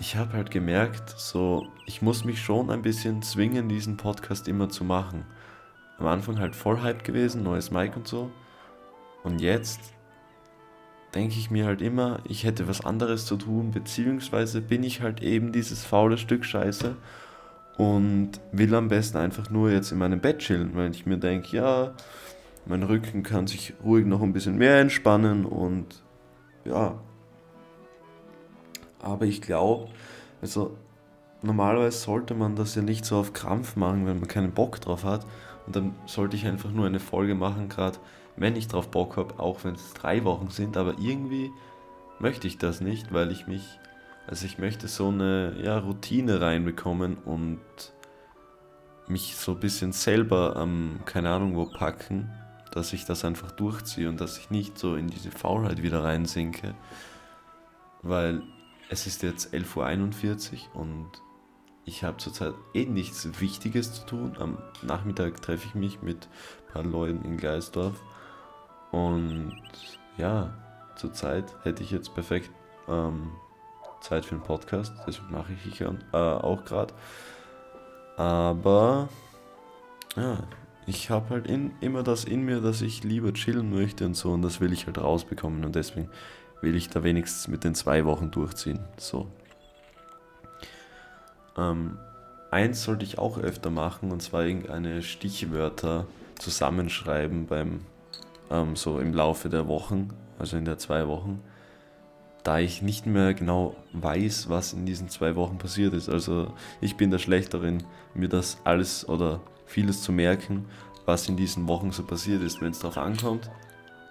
ich 0.00 0.16
habe 0.16 0.32
halt 0.32 0.50
gemerkt, 0.50 1.10
so, 1.18 1.66
ich 1.84 2.00
muss 2.00 2.24
mich 2.24 2.40
schon 2.40 2.70
ein 2.70 2.80
bisschen 2.80 3.20
zwingen, 3.20 3.68
diesen 3.68 3.98
Podcast 3.98 4.48
immer 4.48 4.70
zu 4.70 4.82
machen. 4.82 5.26
Am 5.98 6.06
Anfang 6.06 6.38
halt 6.38 6.56
voll 6.56 6.80
Hype 6.80 7.04
gewesen, 7.04 7.42
neues 7.42 7.70
Mic 7.70 7.94
und 7.96 8.08
so. 8.08 8.30
Und 9.24 9.42
jetzt 9.42 9.92
denke 11.14 11.36
ich 11.36 11.50
mir 11.50 11.66
halt 11.66 11.82
immer, 11.82 12.20
ich 12.24 12.44
hätte 12.44 12.68
was 12.68 12.84
anderes 12.84 13.26
zu 13.26 13.36
tun, 13.36 13.70
beziehungsweise 13.72 14.60
bin 14.60 14.82
ich 14.84 15.00
halt 15.00 15.22
eben 15.22 15.52
dieses 15.52 15.84
faule 15.84 16.18
Stück 16.18 16.44
Scheiße 16.44 16.96
und 17.76 18.32
will 18.52 18.74
am 18.74 18.88
besten 18.88 19.18
einfach 19.18 19.50
nur 19.50 19.70
jetzt 19.70 19.90
in 19.90 19.98
meinem 19.98 20.20
Bett 20.20 20.38
chillen, 20.38 20.74
weil 20.74 20.90
ich 20.92 21.06
mir 21.06 21.16
denke, 21.16 21.56
ja, 21.56 21.92
mein 22.66 22.82
Rücken 22.82 23.22
kann 23.22 23.46
sich 23.46 23.74
ruhig 23.82 24.06
noch 24.06 24.22
ein 24.22 24.32
bisschen 24.32 24.56
mehr 24.56 24.80
entspannen 24.80 25.44
und 25.44 26.02
ja. 26.64 27.00
Aber 29.00 29.24
ich 29.24 29.40
glaube, 29.40 29.88
also 30.42 30.76
normalerweise 31.42 31.98
sollte 31.98 32.34
man 32.34 32.54
das 32.54 32.74
ja 32.74 32.82
nicht 32.82 33.04
so 33.04 33.16
auf 33.16 33.32
Krampf 33.32 33.76
machen, 33.76 34.06
wenn 34.06 34.18
man 34.18 34.28
keinen 34.28 34.52
Bock 34.52 34.80
drauf 34.80 35.04
hat. 35.04 35.24
Und 35.66 35.76
dann 35.76 35.94
sollte 36.06 36.36
ich 36.36 36.46
einfach 36.46 36.70
nur 36.70 36.86
eine 36.86 37.00
Folge 37.00 37.34
machen, 37.34 37.68
gerade 37.68 37.98
wenn 38.40 38.56
ich 38.56 38.68
drauf 38.68 38.90
Bock 38.90 39.18
habe, 39.18 39.38
auch 39.38 39.64
wenn 39.64 39.74
es 39.74 39.92
drei 39.92 40.24
Wochen 40.24 40.48
sind. 40.48 40.76
Aber 40.78 40.98
irgendwie 40.98 41.52
möchte 42.18 42.48
ich 42.48 42.58
das 42.58 42.80
nicht, 42.80 43.12
weil 43.12 43.30
ich 43.30 43.46
mich, 43.46 43.78
also 44.26 44.46
ich 44.46 44.58
möchte 44.58 44.88
so 44.88 45.08
eine 45.08 45.60
ja, 45.62 45.78
Routine 45.78 46.40
reinbekommen 46.40 47.18
und 47.18 47.60
mich 49.06 49.36
so 49.36 49.52
ein 49.52 49.60
bisschen 49.60 49.92
selber 49.92 50.56
am, 50.56 50.70
ähm, 50.70 51.00
keine 51.04 51.30
Ahnung 51.30 51.54
wo 51.54 51.66
packen, 51.66 52.30
dass 52.72 52.92
ich 52.94 53.04
das 53.04 53.24
einfach 53.24 53.50
durchziehe 53.50 54.08
und 54.08 54.20
dass 54.20 54.38
ich 54.38 54.50
nicht 54.50 54.78
so 54.78 54.94
in 54.94 55.08
diese 55.08 55.30
Faulheit 55.30 55.82
wieder 55.82 56.02
reinsinke. 56.02 56.74
Weil 58.02 58.42
es 58.88 59.06
ist 59.06 59.22
jetzt 59.22 59.52
11.41 59.52 60.52
Uhr 60.74 60.80
und 60.80 61.10
ich 61.84 62.04
habe 62.04 62.16
zurzeit 62.16 62.54
eh 62.72 62.86
nichts 62.86 63.28
Wichtiges 63.40 63.92
zu 63.92 64.06
tun. 64.06 64.36
Am 64.38 64.56
Nachmittag 64.80 65.42
treffe 65.42 65.66
ich 65.66 65.74
mich 65.74 66.00
mit 66.00 66.28
ein 66.68 66.72
paar 66.72 66.84
Leuten 66.84 67.24
in 67.24 67.36
Gleisdorf. 67.36 68.00
Und 68.90 69.54
ja, 70.16 70.52
zurzeit 70.96 71.44
hätte 71.62 71.82
ich 71.82 71.90
jetzt 71.90 72.14
perfekt 72.14 72.50
ähm, 72.88 73.30
Zeit 74.00 74.24
für 74.24 74.34
einen 74.34 74.44
Podcast. 74.44 74.92
Das 75.06 75.20
mache 75.30 75.52
ich 75.52 75.80
äh, 75.80 75.86
auch 76.12 76.64
gerade. 76.64 76.92
Aber 78.16 79.08
ja, 80.16 80.38
ich 80.86 81.10
habe 81.10 81.30
halt 81.30 81.46
in, 81.46 81.72
immer 81.80 82.02
das 82.02 82.24
in 82.24 82.44
mir, 82.44 82.60
dass 82.60 82.82
ich 82.82 83.04
lieber 83.04 83.32
chillen 83.32 83.70
möchte 83.70 84.04
und 84.06 84.14
so. 84.14 84.30
Und 84.32 84.42
das 84.42 84.60
will 84.60 84.72
ich 84.72 84.86
halt 84.86 84.98
rausbekommen. 84.98 85.64
Und 85.64 85.76
deswegen 85.76 86.10
will 86.60 86.74
ich 86.74 86.88
da 86.88 87.02
wenigstens 87.02 87.48
mit 87.48 87.64
den 87.64 87.74
zwei 87.74 88.04
Wochen 88.04 88.30
durchziehen. 88.30 88.80
So. 88.96 89.28
Ähm, 91.56 91.98
eins 92.50 92.84
sollte 92.84 93.04
ich 93.04 93.18
auch 93.18 93.38
öfter 93.38 93.70
machen, 93.70 94.10
und 94.10 94.22
zwar 94.22 94.44
irgendeine 94.44 95.02
Stichwörter 95.02 96.06
zusammenschreiben 96.38 97.46
beim 97.46 97.80
ähm, 98.50 98.76
so 98.76 98.98
im 98.98 99.14
Laufe 99.14 99.48
der 99.48 99.68
Wochen, 99.68 100.08
also 100.38 100.56
in 100.56 100.64
der 100.64 100.78
zwei 100.78 101.06
Wochen, 101.08 101.40
da 102.42 102.58
ich 102.58 102.82
nicht 102.82 103.06
mehr 103.06 103.34
genau 103.34 103.76
weiß, 103.92 104.48
was 104.48 104.72
in 104.72 104.86
diesen 104.86 105.08
zwei 105.08 105.36
Wochen 105.36 105.58
passiert 105.58 105.94
ist. 105.94 106.08
Also 106.08 106.52
ich 106.80 106.96
bin 106.96 107.10
da 107.10 107.18
schlecht 107.18 107.54
darin, 107.54 107.84
mir 108.14 108.28
das 108.28 108.58
alles 108.64 109.08
oder 109.08 109.40
vieles 109.66 110.02
zu 110.02 110.12
merken, 110.12 110.66
was 111.04 111.28
in 111.28 111.36
diesen 111.36 111.68
Wochen 111.68 111.90
so 111.92 112.02
passiert 112.02 112.42
ist. 112.42 112.60
Wenn 112.60 112.70
es 112.70 112.78
darauf 112.78 112.98
ankommt, 112.98 113.50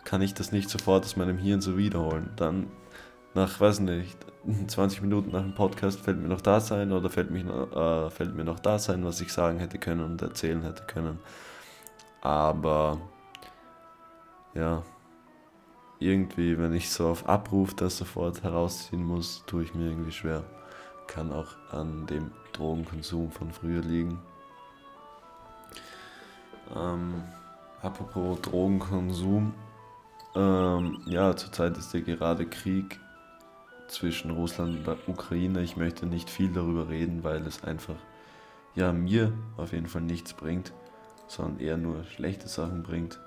kann 0.05 0.21
ich 0.21 0.33
das 0.33 0.51
nicht 0.51 0.69
sofort 0.69 1.05
aus 1.05 1.15
meinem 1.15 1.37
Hirn 1.37 1.61
so 1.61 1.77
wiederholen. 1.77 2.31
Dann 2.35 2.67
nach, 3.33 3.59
weiß 3.59 3.79
nicht, 3.81 4.17
20 4.67 5.01
Minuten 5.01 5.31
nach 5.31 5.41
dem 5.41 5.55
Podcast 5.55 5.99
fällt 5.99 6.19
mir 6.19 6.27
noch 6.27 6.41
das 6.41 6.71
ein 6.71 6.91
oder 6.91 7.09
fällt, 7.09 7.31
mich, 7.31 7.45
äh, 7.45 8.09
fällt 8.09 8.35
mir 8.35 8.43
noch 8.43 8.59
das 8.59 8.89
ein, 8.89 9.05
was 9.05 9.21
ich 9.21 9.31
sagen 9.33 9.59
hätte 9.59 9.77
können 9.77 10.03
und 10.03 10.21
erzählen 10.21 10.61
hätte 10.61 10.83
können. 10.83 11.19
Aber 12.21 12.99
ja, 14.53 14.83
irgendwie, 15.99 16.57
wenn 16.57 16.73
ich 16.73 16.89
so 16.89 17.09
auf 17.09 17.27
Abruf 17.27 17.73
das 17.73 17.97
sofort 17.97 18.43
herausziehen 18.43 19.03
muss, 19.03 19.43
tue 19.45 19.63
ich 19.63 19.73
mir 19.73 19.89
irgendwie 19.89 20.11
schwer. 20.11 20.43
Kann 21.07 21.31
auch 21.31 21.57
an 21.71 22.05
dem 22.07 22.31
Drogenkonsum 22.53 23.31
von 23.31 23.51
früher 23.51 23.81
liegen. 23.81 24.19
Ähm, 26.75 27.23
apropos 27.81 28.39
Drogenkonsum, 28.41 29.53
ähm, 30.35 31.01
ja, 31.05 31.35
zurzeit 31.35 31.77
ist 31.77 31.93
ja 31.93 31.99
gerade 31.99 32.45
Krieg 32.45 32.99
zwischen 33.87 34.31
Russland 34.31 34.77
und 34.77 34.87
der 34.87 34.97
Ukraine. 35.07 35.61
Ich 35.61 35.75
möchte 35.75 36.05
nicht 36.05 36.29
viel 36.29 36.53
darüber 36.53 36.87
reden, 36.89 37.23
weil 37.23 37.45
es 37.45 37.63
einfach 37.63 37.95
ja 38.75 38.93
mir 38.93 39.33
auf 39.57 39.73
jeden 39.73 39.87
Fall 39.87 40.03
nichts 40.03 40.33
bringt, 40.33 40.71
sondern 41.27 41.59
eher 41.59 41.77
nur 41.77 42.03
schlechte 42.05 42.47
Sachen 42.47 42.83
bringt 42.83 43.19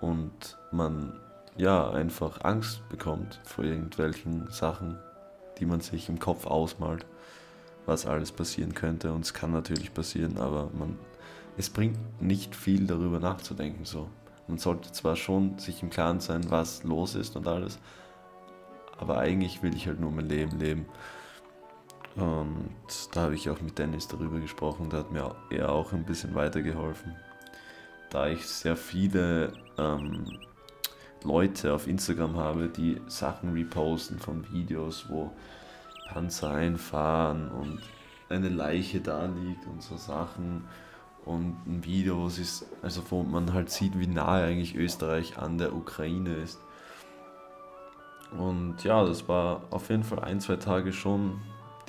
und 0.00 0.58
man 0.72 1.18
ja 1.56 1.90
einfach 1.90 2.44
Angst 2.44 2.88
bekommt 2.88 3.40
vor 3.44 3.64
irgendwelchen 3.64 4.50
Sachen, 4.50 4.98
die 5.58 5.66
man 5.66 5.80
sich 5.80 6.08
im 6.08 6.18
Kopf 6.18 6.46
ausmalt, 6.46 7.06
was 7.86 8.06
alles 8.06 8.32
passieren 8.32 8.74
könnte 8.74 9.12
und 9.12 9.24
es 9.24 9.34
kann 9.34 9.52
natürlich 9.52 9.92
passieren, 9.92 10.38
aber 10.38 10.70
man 10.72 10.98
es 11.56 11.68
bringt 11.68 11.98
nicht 12.22 12.54
viel 12.54 12.86
darüber 12.86 13.20
nachzudenken 13.20 13.84
so. 13.84 14.08
Man 14.48 14.58
sollte 14.58 14.92
zwar 14.92 15.16
schon 15.16 15.58
sich 15.58 15.82
im 15.82 15.90
Klaren 15.90 16.20
sein, 16.20 16.50
was 16.50 16.84
los 16.84 17.14
ist 17.14 17.36
und 17.36 17.46
alles, 17.46 17.78
aber 18.98 19.18
eigentlich 19.18 19.62
will 19.62 19.74
ich 19.74 19.86
halt 19.86 20.00
nur 20.00 20.10
mein 20.10 20.28
Leben 20.28 20.58
leben. 20.58 20.86
Und 22.16 22.70
da 23.12 23.22
habe 23.22 23.34
ich 23.34 23.48
auch 23.48 23.60
mit 23.60 23.78
Dennis 23.78 24.08
darüber 24.08 24.40
gesprochen, 24.40 24.90
der 24.90 25.00
hat 25.00 25.12
mir 25.12 25.34
eher 25.50 25.70
auch 25.70 25.92
ein 25.92 26.04
bisschen 26.04 26.34
weitergeholfen. 26.34 27.14
Da 28.10 28.26
ich 28.26 28.46
sehr 28.46 28.76
viele 28.76 29.52
ähm, 29.78 30.24
Leute 31.22 31.72
auf 31.72 31.86
Instagram 31.86 32.36
habe, 32.36 32.68
die 32.68 33.00
Sachen 33.06 33.52
reposten 33.52 34.18
von 34.18 34.44
Videos, 34.52 35.06
wo 35.08 35.30
Panzer 36.08 36.50
einfahren 36.50 37.48
und 37.52 37.80
eine 38.28 38.48
Leiche 38.48 39.00
da 39.00 39.26
liegt 39.26 39.66
und 39.66 39.80
so 39.82 39.96
Sachen 39.96 40.64
und 41.24 41.56
ein 41.66 41.84
Video, 41.84 42.22
wo, 42.22 42.26
ist, 42.26 42.66
also 42.82 43.02
wo 43.10 43.22
man 43.22 43.52
halt 43.52 43.70
sieht, 43.70 43.98
wie 43.98 44.08
nahe 44.08 44.44
eigentlich 44.44 44.74
Österreich 44.74 45.38
an 45.38 45.58
der 45.58 45.74
Ukraine 45.74 46.34
ist. 46.34 46.58
Und 48.36 48.82
ja, 48.82 49.04
das 49.04 49.28
war 49.28 49.62
auf 49.70 49.88
jeden 49.88 50.04
Fall 50.04 50.20
ein, 50.20 50.40
zwei 50.40 50.56
Tage 50.56 50.92
schon 50.92 51.40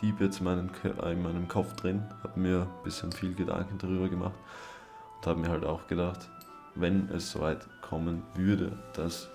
deep 0.02 0.20
jetzt 0.20 0.40
in 0.40 0.46
meinem, 0.46 0.70
in 0.84 1.24
meinem 1.24 1.48
Kopf 1.48 1.74
drin. 1.74 2.04
Habe 2.24 2.40
mir 2.40 2.62
ein 2.62 2.84
bisschen 2.84 3.12
viel 3.12 3.34
Gedanken 3.34 3.78
darüber 3.80 4.10
gemacht 4.10 4.38
und 5.22 5.28
habe 5.28 5.40
mir 5.40 5.50
halt 5.50 5.66
auch 5.66 5.86
gedacht, 5.88 6.30
wenn 6.74 7.10
es 7.10 7.32
soweit 7.32 7.68
kommen 7.82 8.24
würde, 8.34 8.72
dass 8.94 9.30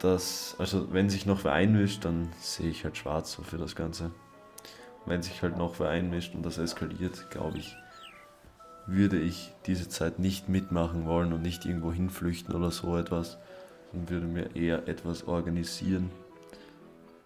das, 0.00 0.56
also 0.58 0.92
wenn 0.92 1.08
sich 1.08 1.24
noch 1.24 1.44
wer 1.44 1.52
einmischt, 1.52 2.04
dann 2.04 2.32
sehe 2.40 2.70
ich 2.70 2.84
halt 2.84 2.96
schwarz 2.96 3.32
so 3.32 3.42
für 3.42 3.58
das 3.58 3.76
Ganze. 3.76 4.10
Wenn 5.06 5.22
sich 5.22 5.42
halt 5.42 5.56
noch 5.56 5.78
wer 5.78 5.90
einmischt 5.90 6.34
und 6.34 6.42
das 6.44 6.58
eskaliert, 6.58 7.30
glaube 7.30 7.58
ich, 7.58 7.76
würde 8.86 9.20
ich 9.20 9.52
diese 9.66 9.88
Zeit 9.88 10.18
nicht 10.18 10.48
mitmachen 10.48 11.06
wollen 11.06 11.32
und 11.32 11.42
nicht 11.42 11.64
irgendwo 11.64 11.92
hinflüchten 11.92 12.54
oder 12.54 12.72
so 12.72 12.96
etwas, 12.96 13.38
sondern 13.92 14.10
würde 14.10 14.26
mir 14.26 14.56
eher 14.56 14.88
etwas 14.88 15.28
organisieren 15.28 16.10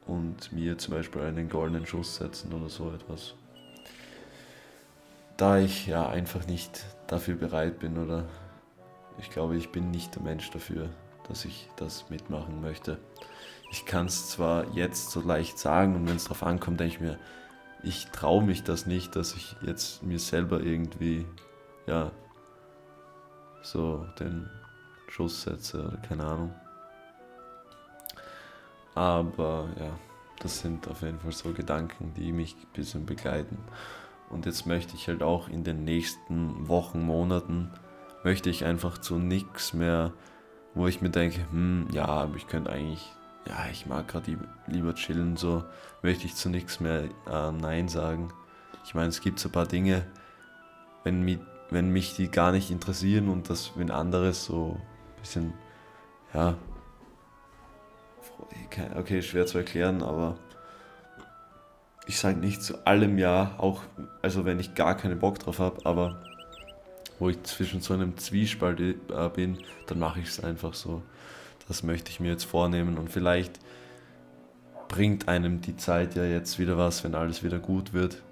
und 0.07 0.53
mir 0.53 0.77
zum 0.77 0.95
Beispiel 0.95 1.23
einen 1.23 1.49
goldenen 1.49 1.87
Schuss 1.87 2.17
setzen 2.17 2.53
oder 2.53 2.69
so 2.69 2.91
etwas. 2.93 3.35
Da 5.37 5.59
ich 5.59 5.87
ja 5.87 6.09
einfach 6.09 6.47
nicht 6.47 6.85
dafür 7.07 7.35
bereit 7.35 7.79
bin 7.81 7.99
oder 7.99 8.25
ich 9.19 9.31
glaube, 9.31 9.57
ich 9.57 9.71
bin 9.71 9.91
nicht 9.91 10.15
der 10.15 10.23
Mensch 10.23 10.51
dafür, 10.51 10.89
dass 11.29 11.45
ich 11.45 11.69
das 11.77 12.11
mitmachen 12.11 12.61
möchte. 12.61 12.99
Ich 13.71 13.87
kann 13.87 14.07
es 14.07 14.29
zwar 14.31 14.73
jetzt 14.75 15.11
so 15.11 15.21
leicht 15.21 15.59
sagen 15.59 15.97
und 15.97 16.07
wenn 16.09 16.17
es 16.17 16.25
darauf 16.25 16.45
ankommt, 16.45 16.81
denke 16.81 16.95
ich 16.95 17.01
mir, 17.01 17.19
ich 17.83 18.07
traue 18.07 18.43
mich 18.43 18.63
das 18.63 18.87
nicht, 18.87 19.17
dass 19.17 19.35
ich 19.35 19.57
jetzt 19.63 20.03
mir 20.03 20.19
selber 20.19 20.61
irgendwie 20.61 21.27
ja, 21.87 22.13
so 23.63 24.07
den 24.19 24.49
Schuss 25.09 25.43
setze 25.43 25.87
oder 25.87 25.97
keine 25.99 26.25
Ahnung. 26.25 26.55
Aber 28.95 29.69
ja, 29.79 29.99
das 30.41 30.61
sind 30.61 30.89
auf 30.89 31.03
jeden 31.03 31.19
Fall 31.19 31.33
so 31.33 31.53
Gedanken, 31.53 32.15
die 32.15 32.33
mich 32.33 32.55
ein 32.55 32.73
bisschen 32.73 33.07
begleiten. 33.07 33.59
Und 34.31 34.47
jetzt 34.47 34.67
möchte 34.67 34.95
ich 34.97 35.09
halt 35.09 35.23
auch 35.23 35.49
in 35.49 35.65
den 35.65 35.85
nächsten 35.85 36.69
Wochen, 36.69 37.03
Monaten, 37.03 37.71
möchte 38.25 38.51
ich 38.51 38.65
einfach 38.65 38.99
zu 38.99 39.19
nichts 39.19 39.75
mehr, 39.75 40.13
wo 40.75 40.87
ich 40.89 41.01
mir 41.01 41.11
denke, 41.11 41.41
hm, 41.51 41.87
ja, 41.93 42.07
aber 42.07 42.37
ich 42.37 42.47
könnte 42.47 42.71
eigentlich, 42.71 43.13
ja, 43.47 43.67
ich 43.71 43.87
mag 43.87 44.09
gerade 44.09 44.39
lieber 44.67 44.95
chillen, 44.95 45.37
so 45.37 45.63
möchte 46.03 46.27
ich 46.27 46.35
zu 46.35 46.49
nichts 46.49 46.81
mehr 46.81 47.05
äh, 47.31 47.53
Nein 47.53 47.89
sagen. 47.89 48.33
Ich 48.85 48.95
meine, 48.95 49.09
es 49.09 49.21
gibt 49.21 49.39
so 49.39 49.49
ein 49.49 49.53
paar 49.53 49.67
Dinge, 49.67 50.07
wenn, 51.05 51.23
mit, 51.23 51.41
wenn 51.71 51.91
mich 51.91 52.17
die 52.17 52.31
gar 52.31 52.51
nicht 52.51 52.71
interessieren 52.71 53.29
und 53.29 53.51
das, 53.51 53.73
wenn 53.77 53.91
anderes 53.91 54.45
so 54.45 54.81
ein 55.17 55.21
bisschen, 55.21 55.53
ja, 56.33 56.57
okay, 58.97 59.23
schwer 59.23 59.47
zu 59.47 59.59
erklären, 59.59 60.03
aber 60.03 60.39
ich 62.07 62.19
sage 62.19 62.39
nicht 62.39 62.63
zu 62.63 62.87
allem 62.87 63.19
Ja, 63.19 63.55
auch 63.59 63.83
also 64.23 64.45
wenn 64.45 64.61
ich 64.61 64.75
gar 64.75 64.97
keinen 64.97 65.19
Bock 65.19 65.39
drauf 65.39 65.59
habe, 65.59 65.85
aber 65.85 66.23
wo 67.19 67.29
ich 67.29 67.43
zwischen 67.45 67.81
so 67.81 67.95
einem 67.95 68.17
Zwiespalt 68.19 68.81
äh, 68.81 68.95
bin, 69.35 69.59
dann 69.87 69.99
mache 69.99 70.21
ich 70.21 70.29
es 70.29 70.43
einfach 70.43 70.75
so. 70.75 71.03
Das 71.69 71.83
möchte 71.83 72.11
ich 72.11 72.21
mir 72.21 72.31
jetzt 72.31 72.45
vornehmen 72.45 72.99
und 72.99 73.11
vielleicht 73.11 73.59
bringt 74.89 75.29
einem 75.29 75.61
die 75.61 75.77
Zeit 75.77 76.15
ja 76.15 76.25
jetzt 76.25 76.59
wieder 76.59 76.77
was, 76.77 77.05
wenn 77.05 77.15
alles 77.15 77.43
wieder 77.43 77.59
gut 77.59 77.93
wird, 77.93 78.23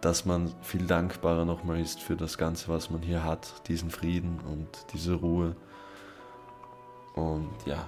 dass 0.00 0.24
man 0.24 0.54
viel 0.62 0.86
dankbarer 0.86 1.44
nochmal 1.44 1.80
ist 1.80 2.00
für 2.00 2.16
das 2.16 2.38
Ganze, 2.38 2.68
was 2.68 2.90
man 2.90 3.02
hier 3.02 3.24
hat, 3.24 3.68
diesen 3.68 3.90
Frieden 3.90 4.40
und 4.40 4.68
diese 4.92 5.14
Ruhe. 5.14 5.54
Und 7.14 7.50
ja, 7.66 7.86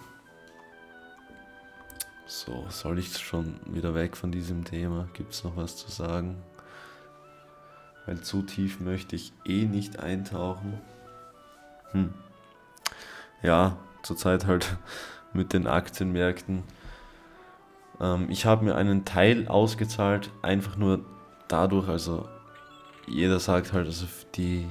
so, 2.29 2.67
soll 2.69 2.99
ich 2.99 3.17
schon 3.17 3.59
wieder 3.65 3.95
weg 3.95 4.15
von 4.15 4.31
diesem 4.31 4.65
Thema? 4.65 5.09
Gibt 5.15 5.33
es 5.33 5.45
noch 5.45 5.57
was 5.57 5.79
zu 5.79 5.91
sagen? 5.91 6.37
Weil 8.05 8.21
zu 8.21 8.43
tief 8.43 8.81
möchte 8.81 9.17
ich 9.17 9.33
eh 9.47 9.65
nicht 9.65 9.99
eintauchen. 9.99 10.79
Hm. 11.93 12.13
Ja, 13.43 13.79
zurzeit 14.03 14.47
halt 14.47 14.77
mit 15.33 15.55
den 15.55 15.67
Aktienmärkten. 15.67 16.65
Ähm, 17.99 18.27
ich 18.29 18.45
habe 18.45 18.67
mir 18.67 18.77
einen 18.77 19.07
Teil 19.07 19.49
ausgezahlt, 19.49 20.31
einfach 20.43 20.77
nur 20.77 21.07
dadurch, 21.49 21.89
also 21.89 22.29
jeder 23.07 23.41
sagt 23.41 23.73
halt, 23.73 23.87
also 23.87 24.07
die 24.35 24.67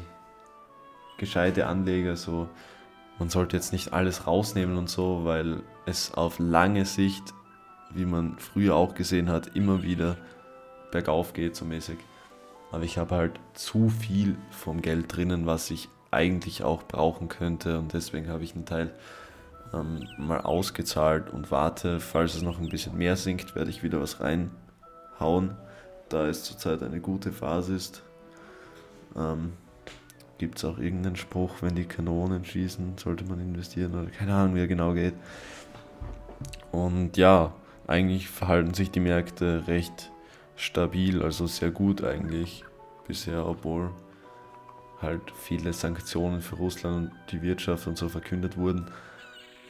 gescheite 1.18 1.66
Anleger 1.66 2.16
so, 2.16 2.48
man 3.18 3.30
sollte 3.30 3.58
jetzt 3.58 3.74
nicht 3.74 3.94
alles 3.94 4.28
rausnehmen 4.28 4.78
und 4.78 4.92
so, 4.92 5.26
weil 5.26 5.64
es 5.88 6.14
auf 6.14 6.38
lange 6.38 6.86
Sicht, 6.86 7.34
wie 7.94 8.06
man 8.06 8.38
früher 8.38 8.76
auch 8.76 8.96
gesehen 8.96 9.30
hat, 9.30 9.56
immer 9.56 9.84
wieder 9.84 10.18
bergauf 10.92 11.34
geht, 11.34 11.56
so 11.56 11.66
mäßig. 11.66 11.98
Aber 12.72 12.84
ich 12.84 12.98
habe 12.98 13.16
halt 13.16 13.40
zu 13.54 13.90
viel 13.90 14.36
vom 14.52 14.82
Geld 14.82 15.16
drinnen, 15.16 15.46
was 15.46 15.72
ich 15.72 15.90
eigentlich 16.12 16.64
auch 16.64 16.84
brauchen 16.84 17.30
könnte. 17.30 17.80
Und 17.80 17.94
deswegen 17.94 18.30
habe 18.30 18.44
ich 18.44 18.56
einen 18.56 18.66
Teil 18.66 18.92
ähm, 19.74 20.08
mal 20.18 20.42
ausgezahlt 20.42 21.30
und 21.30 21.52
warte, 21.52 22.00
falls 22.00 22.36
es 22.36 22.42
noch 22.42 22.60
ein 22.60 22.70
bisschen 22.70 22.98
mehr 22.98 23.16
sinkt, 23.16 23.56
werde 23.56 23.70
ich 23.70 23.84
wieder 23.84 24.02
was 24.02 24.20
reinhauen. 24.20 25.56
Da 26.10 26.28
es 26.28 26.44
zurzeit 26.44 26.84
eine 26.84 27.02
gute 27.02 27.32
Phase 27.32 27.76
ist. 27.76 28.04
Ähm, 29.16 29.54
Gibt 30.38 30.58
es 30.60 30.66
auch 30.66 30.78
irgendeinen 30.78 31.16
Spruch, 31.16 31.56
wenn 31.62 31.76
die 31.76 31.86
Kanonen 31.86 32.46
schießen, 32.46 32.98
sollte 32.98 33.26
man 33.26 33.40
investieren 33.40 33.96
oder 33.96 34.12
keine 34.12 34.36
Ahnung, 34.36 34.56
wie 34.56 34.60
er 34.60 34.68
genau 34.68 34.94
geht. 34.94 35.16
Und 36.72 37.18
ja, 37.18 37.54
eigentlich 37.88 38.28
verhalten 38.28 38.74
sich 38.74 38.92
die 38.92 39.00
Märkte 39.00 39.64
recht 39.68 40.12
stabil, 40.56 41.22
also 41.22 41.48
sehr 41.48 41.72
gut 41.72 42.04
eigentlich 42.04 42.64
bisher, 43.08 43.46
obwohl 43.46 43.92
halt 45.02 45.22
viele 45.32 45.74
Sanktionen 45.74 46.42
für 46.42 46.56
Russland 46.56 47.12
und 47.12 47.32
die 47.32 47.42
Wirtschaft 47.42 47.88
und 47.88 47.98
so 47.98 48.10
verkündet 48.10 48.58
wurden. 48.58 48.86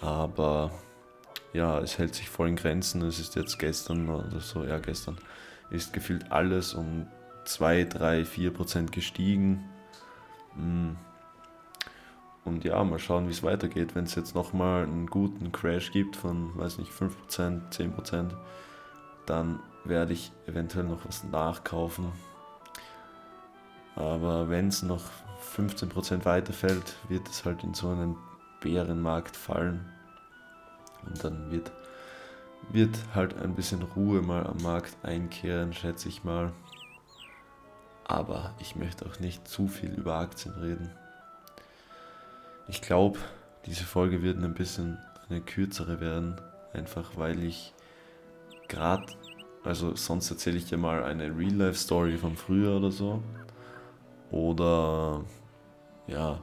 Aber 0.02 0.72
ja, 1.54 1.80
es 1.80 1.98
hält 1.98 2.16
sich 2.16 2.30
voll 2.30 2.50
in 2.50 2.56
Grenzen. 2.56 3.02
Es 3.04 3.20
ist 3.20 3.36
jetzt 3.36 3.60
gestern 3.60 4.10
oder 4.10 4.40
so, 4.40 4.64
ja 4.64 4.80
gestern, 4.80 5.18
ist 5.70 5.94
gefühlt 5.94 6.32
alles 6.32 6.74
um 6.74 7.08
2, 7.46 7.84
3, 7.86 8.26
4 8.26 8.52
Prozent 8.52 8.92
gestiegen. 8.92 9.64
Und 12.48 12.64
ja, 12.64 12.82
mal 12.86 12.98
schauen, 12.98 13.28
wie 13.28 13.32
es 13.32 13.44
weitergeht. 13.44 13.94
Wenn 13.94 14.06
es 14.06 14.16
jetzt 14.16 14.34
nochmal 14.34 14.84
einen 14.84 15.08
guten 15.08 15.52
Crash 15.52 15.92
gibt 15.92 16.16
von, 16.16 16.58
weiß 16.58 16.78
nicht, 16.78 16.94
5%, 16.94 17.74
10%, 17.74 18.32
dann 19.26 19.60
werde 19.84 20.14
ich 20.14 20.32
eventuell 20.48 20.86
noch 20.86 21.06
was 21.06 21.26
nachkaufen. 21.26 22.06
Aber 23.96 24.48
wenn 24.50 24.70
es 24.70 24.82
noch 24.82 25.04
15% 25.58 26.24
weiterfällt, 26.24 26.96
wird 27.10 27.28
es 27.28 27.44
halt 27.44 27.66
in 27.66 27.74
so 27.74 27.90
einen 27.90 28.16
Bärenmarkt 28.62 29.36
fallen. 29.36 29.86
Und 31.06 31.22
dann 31.26 31.52
wird, 31.52 31.74
wird 32.70 32.98
halt 33.14 33.38
ein 33.42 33.56
bisschen 33.56 33.82
Ruhe 33.82 34.22
mal 34.22 34.48
am 34.48 34.62
Markt 34.64 34.96
einkehren, 35.04 35.74
schätze 35.74 36.08
ich 36.08 36.24
mal. 36.24 36.54
Aber 38.06 38.54
ich 38.60 38.78
möchte 38.78 39.06
auch 39.06 39.20
nicht 39.20 39.46
zu 39.50 39.68
viel 39.68 39.92
über 39.92 40.16
Aktien 40.16 40.56
reden. 40.56 40.90
Ich 42.68 42.82
glaube, 42.82 43.20
diese 43.66 43.84
Folge 43.84 44.22
wird 44.22 44.38
ein 44.38 44.54
bisschen 44.54 44.98
eine 45.30 45.42
kürzere 45.42 46.00
werden, 46.00 46.40
einfach 46.74 47.12
weil 47.16 47.44
ich 47.44 47.74
gerade 48.68 49.06
also 49.68 49.96
sonst 49.98 50.32
erzähle 50.32 50.56
ich 50.56 50.66
dir 50.66 50.78
mal 50.78 51.04
eine 51.04 51.26
Real-Life-Story 51.26 52.18
von 52.18 52.38
früher 52.38 52.78
oder 52.78 52.90
so. 52.90 53.22
Oder 54.32 55.26
ja, 56.08 56.40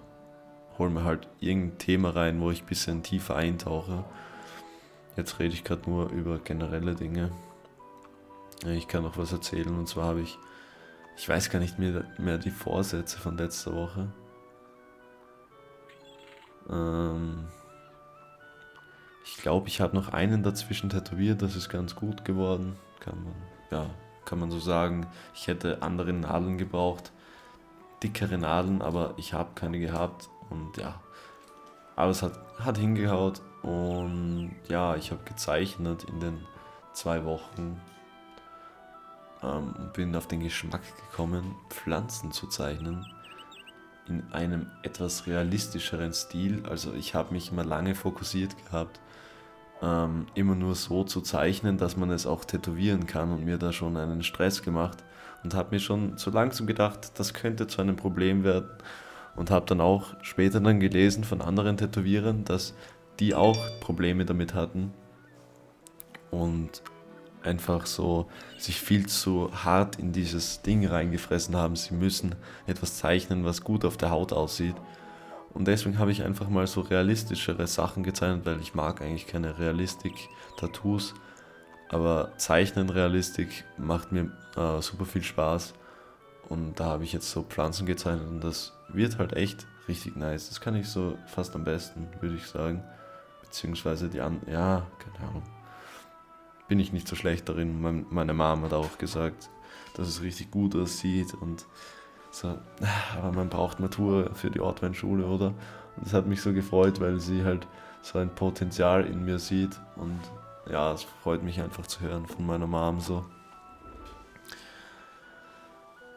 hol 0.78 0.90
mir 0.90 1.04
halt 1.04 1.26
irgendein 1.40 1.78
Thema 1.78 2.10
rein, 2.10 2.38
wo 2.42 2.50
ich 2.50 2.62
ein 2.62 2.66
bisschen 2.66 3.02
tiefer 3.02 3.36
eintauche. 3.36 4.04
Jetzt 5.16 5.38
rede 5.38 5.54
ich 5.54 5.64
gerade 5.64 5.88
nur 5.88 6.10
über 6.10 6.38
generelle 6.38 6.94
Dinge. 6.94 7.30
Ich 8.66 8.88
kann 8.88 9.04
noch 9.04 9.16
was 9.16 9.32
erzählen 9.32 9.74
und 9.78 9.88
zwar 9.88 10.08
habe 10.08 10.20
ich, 10.20 10.38
ich 11.16 11.26
weiß 11.26 11.48
gar 11.48 11.60
nicht 11.60 11.78
mehr, 11.78 12.04
mehr 12.18 12.36
die 12.36 12.50
Vorsätze 12.50 13.18
von 13.18 13.38
letzter 13.38 13.74
Woche. 13.74 14.08
Ähm, 16.70 17.46
ich 19.24 19.36
glaube, 19.38 19.68
ich 19.68 19.80
habe 19.80 19.96
noch 19.96 20.08
einen 20.12 20.42
dazwischen 20.42 20.90
tätowiert, 20.90 21.42
das 21.42 21.56
ist 21.56 21.68
ganz 21.68 21.96
gut 21.96 22.24
geworden. 22.24 22.76
Kann 23.00 23.22
man, 23.24 23.34
ja, 23.70 23.90
kann 24.24 24.38
man 24.38 24.50
so 24.50 24.58
sagen. 24.58 25.06
Ich 25.34 25.48
hätte 25.48 25.82
andere 25.82 26.12
Nadeln 26.12 26.58
gebraucht, 26.58 27.12
dickere 28.02 28.38
Nadeln, 28.38 28.82
aber 28.82 29.14
ich 29.16 29.32
habe 29.32 29.50
keine 29.54 29.78
gehabt. 29.78 30.28
Und 30.50 30.76
ja, 30.76 31.00
aber 31.96 32.10
es 32.10 32.22
hat, 32.22 32.38
hat 32.58 32.78
hingehaut. 32.78 33.40
Und 33.62 34.54
ja, 34.68 34.94
ich 34.96 35.10
habe 35.10 35.22
gezeichnet 35.24 36.04
in 36.04 36.20
den 36.20 36.46
zwei 36.92 37.24
Wochen 37.24 37.80
ähm, 39.42 39.74
und 39.78 39.92
bin 39.94 40.14
auf 40.14 40.28
den 40.28 40.40
Geschmack 40.40 40.82
gekommen, 41.10 41.54
Pflanzen 41.70 42.30
zu 42.30 42.46
zeichnen 42.46 43.06
in 44.08 44.22
einem 44.32 44.66
etwas 44.82 45.26
realistischeren 45.26 46.12
Stil. 46.12 46.62
Also 46.68 46.92
ich 46.94 47.14
habe 47.14 47.32
mich 47.32 47.50
immer 47.50 47.64
lange 47.64 47.94
fokussiert 47.94 48.54
gehabt 48.64 49.00
ähm, 49.84 50.26
immer 50.34 50.54
nur 50.54 50.74
so 50.74 51.04
zu 51.04 51.20
zeichnen, 51.20 51.78
dass 51.78 51.96
man 51.96 52.10
es 52.10 52.26
auch 52.26 52.44
tätowieren 52.44 53.06
kann 53.06 53.32
und 53.32 53.44
mir 53.44 53.58
da 53.58 53.72
schon 53.72 53.96
einen 53.96 54.22
Stress 54.22 54.62
gemacht 54.62 55.04
und 55.42 55.54
habe 55.54 55.74
mir 55.74 55.80
schon 55.80 56.16
so 56.16 56.30
langsam 56.30 56.66
gedacht, 56.66 57.18
das 57.18 57.34
könnte 57.34 57.66
zu 57.66 57.82
einem 57.82 57.96
Problem 57.96 58.44
werden 58.44 58.70
und 59.36 59.50
habe 59.50 59.66
dann 59.66 59.80
auch 59.80 60.14
später 60.22 60.60
dann 60.60 60.80
gelesen 60.80 61.24
von 61.24 61.42
anderen 61.42 61.76
Tätowierern, 61.76 62.44
dass 62.44 62.74
die 63.20 63.34
auch 63.34 63.58
Probleme 63.80 64.24
damit 64.24 64.54
hatten 64.54 64.92
und 66.30 66.82
einfach 67.44 67.86
so 67.86 68.26
sich 68.58 68.80
viel 68.80 69.06
zu 69.06 69.50
hart 69.64 69.98
in 69.98 70.12
dieses 70.12 70.62
Ding 70.62 70.86
reingefressen 70.86 71.56
haben. 71.56 71.76
Sie 71.76 71.94
müssen 71.94 72.34
etwas 72.66 72.96
zeichnen, 72.96 73.44
was 73.44 73.62
gut 73.62 73.84
auf 73.84 73.96
der 73.96 74.10
Haut 74.10 74.32
aussieht 74.32 74.76
und 75.54 75.68
deswegen 75.68 75.98
habe 75.98 76.10
ich 76.10 76.24
einfach 76.24 76.48
mal 76.48 76.66
so 76.66 76.80
realistischere 76.80 77.66
Sachen 77.68 78.02
gezeichnet, 78.02 78.44
weil 78.44 78.60
ich 78.60 78.74
mag 78.74 79.00
eigentlich 79.00 79.28
keine 79.28 79.58
Realistik-Tattoos. 79.58 81.14
Aber 81.88 82.36
Zeichnen 82.38 82.90
Realistik 82.90 83.64
macht 83.78 84.10
mir 84.10 84.32
äh, 84.56 84.82
super 84.82 85.04
viel 85.04 85.22
Spaß. 85.22 85.74
Und 86.48 86.80
da 86.80 86.86
habe 86.86 87.04
ich 87.04 87.12
jetzt 87.12 87.30
so 87.30 87.42
Pflanzen 87.42 87.86
gezeichnet 87.86 88.28
und 88.28 88.42
das 88.42 88.72
wird 88.88 89.18
halt 89.18 89.32
echt 89.34 89.66
richtig 89.88 90.16
nice. 90.16 90.48
Das 90.48 90.60
kann 90.60 90.74
ich 90.74 90.88
so 90.88 91.16
fast 91.26 91.54
am 91.54 91.64
besten, 91.64 92.08
würde 92.20 92.34
ich 92.34 92.46
sagen. 92.46 92.82
Beziehungsweise 93.42 94.08
die 94.08 94.20
anderen, 94.20 94.52
ja, 94.52 94.86
keine 94.98 95.28
Ahnung. 95.28 95.53
Bin 96.68 96.78
ich 96.78 96.92
nicht 96.92 97.08
so 97.08 97.16
schlecht 97.16 97.48
darin. 97.48 98.06
Meine 98.10 98.34
Mama 98.34 98.66
hat 98.66 98.72
auch 98.72 98.98
gesagt, 98.98 99.50
dass 99.96 100.08
es 100.08 100.22
richtig 100.22 100.50
gut 100.50 100.74
aussieht 100.74 101.34
und 101.34 101.66
so, 102.30 102.58
aber 103.16 103.30
man 103.30 103.48
braucht 103.48 103.78
Matur 103.78 104.34
für 104.34 104.50
die 104.50 104.60
Ortweinschule, 104.60 105.24
oder? 105.24 105.54
Und 105.96 106.06
das 106.06 106.12
hat 106.12 106.26
mich 106.26 106.42
so 106.42 106.52
gefreut, 106.52 107.00
weil 107.00 107.20
sie 107.20 107.44
halt 107.44 107.68
so 108.02 108.18
ein 108.18 108.34
Potenzial 108.34 109.06
in 109.06 109.24
mir 109.24 109.38
sieht. 109.38 109.80
Und 109.94 110.18
ja, 110.68 110.92
es 110.92 111.04
freut 111.04 111.44
mich 111.44 111.60
einfach 111.60 111.86
zu 111.86 112.00
hören 112.00 112.26
von 112.26 112.44
meiner 112.44 112.66
Mom 112.66 112.98
so. 112.98 113.24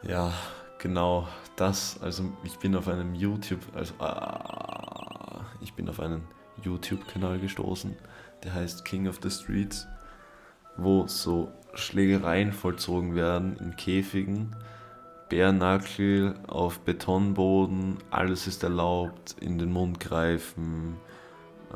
Ja, 0.02 0.32
genau 0.78 1.28
das. 1.56 2.00
Also 2.02 2.24
ich 2.42 2.58
bin 2.58 2.74
auf 2.74 2.88
einem 2.88 3.14
YouTube, 3.14 3.60
also 3.74 3.94
ah, 4.00 5.44
ich 5.60 5.74
bin 5.74 5.88
auf 5.88 6.00
einen 6.00 6.22
YouTube-Kanal 6.62 7.38
gestoßen, 7.38 7.96
der 8.42 8.54
heißt 8.54 8.84
King 8.84 9.06
of 9.06 9.20
the 9.22 9.30
Streets, 9.30 9.86
wo 10.78 11.06
so 11.06 11.52
Schlägereien 11.74 12.52
vollzogen 12.52 13.14
werden 13.14 13.56
in 13.58 13.76
Käfigen 13.76 14.56
Bärnackel 15.28 16.34
auf 16.46 16.80
Betonboden, 16.80 17.98
alles 18.10 18.46
ist 18.46 18.62
erlaubt, 18.62 19.36
in 19.40 19.58
den 19.58 19.72
Mund 19.72 20.00
greifen, 20.00 20.96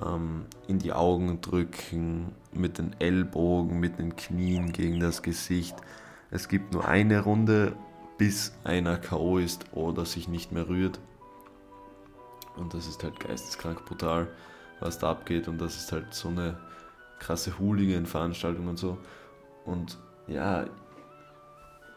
ähm, 0.02 0.46
in 0.68 0.78
die 0.78 0.92
Augen 0.92 1.40
drücken, 1.40 2.32
mit 2.52 2.78
den 2.78 2.96
Ellbogen, 2.98 3.78
mit 3.78 3.98
den 3.98 4.16
Knien 4.16 4.72
gegen 4.72 5.00
das 5.00 5.22
Gesicht. 5.22 5.76
es 6.30 6.48
gibt 6.48 6.72
nur 6.72 6.88
eine 6.88 7.20
Runde, 7.20 7.74
bis 8.16 8.54
einer 8.64 8.96
K.O. 8.96 9.38
ist 9.38 9.66
oder 9.72 10.06
sich 10.06 10.28
nicht 10.28 10.52
mehr 10.52 10.68
rührt. 10.68 10.98
Und 12.56 12.72
das 12.72 12.86
ist 12.86 13.02
halt 13.02 13.20
geisteskrank 13.20 13.84
brutal, 13.84 14.28
was 14.80 14.98
da 14.98 15.10
abgeht. 15.10 15.48
Und 15.48 15.60
das 15.60 15.76
ist 15.76 15.92
halt 15.92 16.14
so 16.14 16.28
eine 16.28 16.58
krasse 17.22 17.58
Hooligan-Veranstaltung 17.58 18.66
und 18.66 18.78
so. 18.78 18.98
Und 19.64 19.98
ja, 20.26 20.66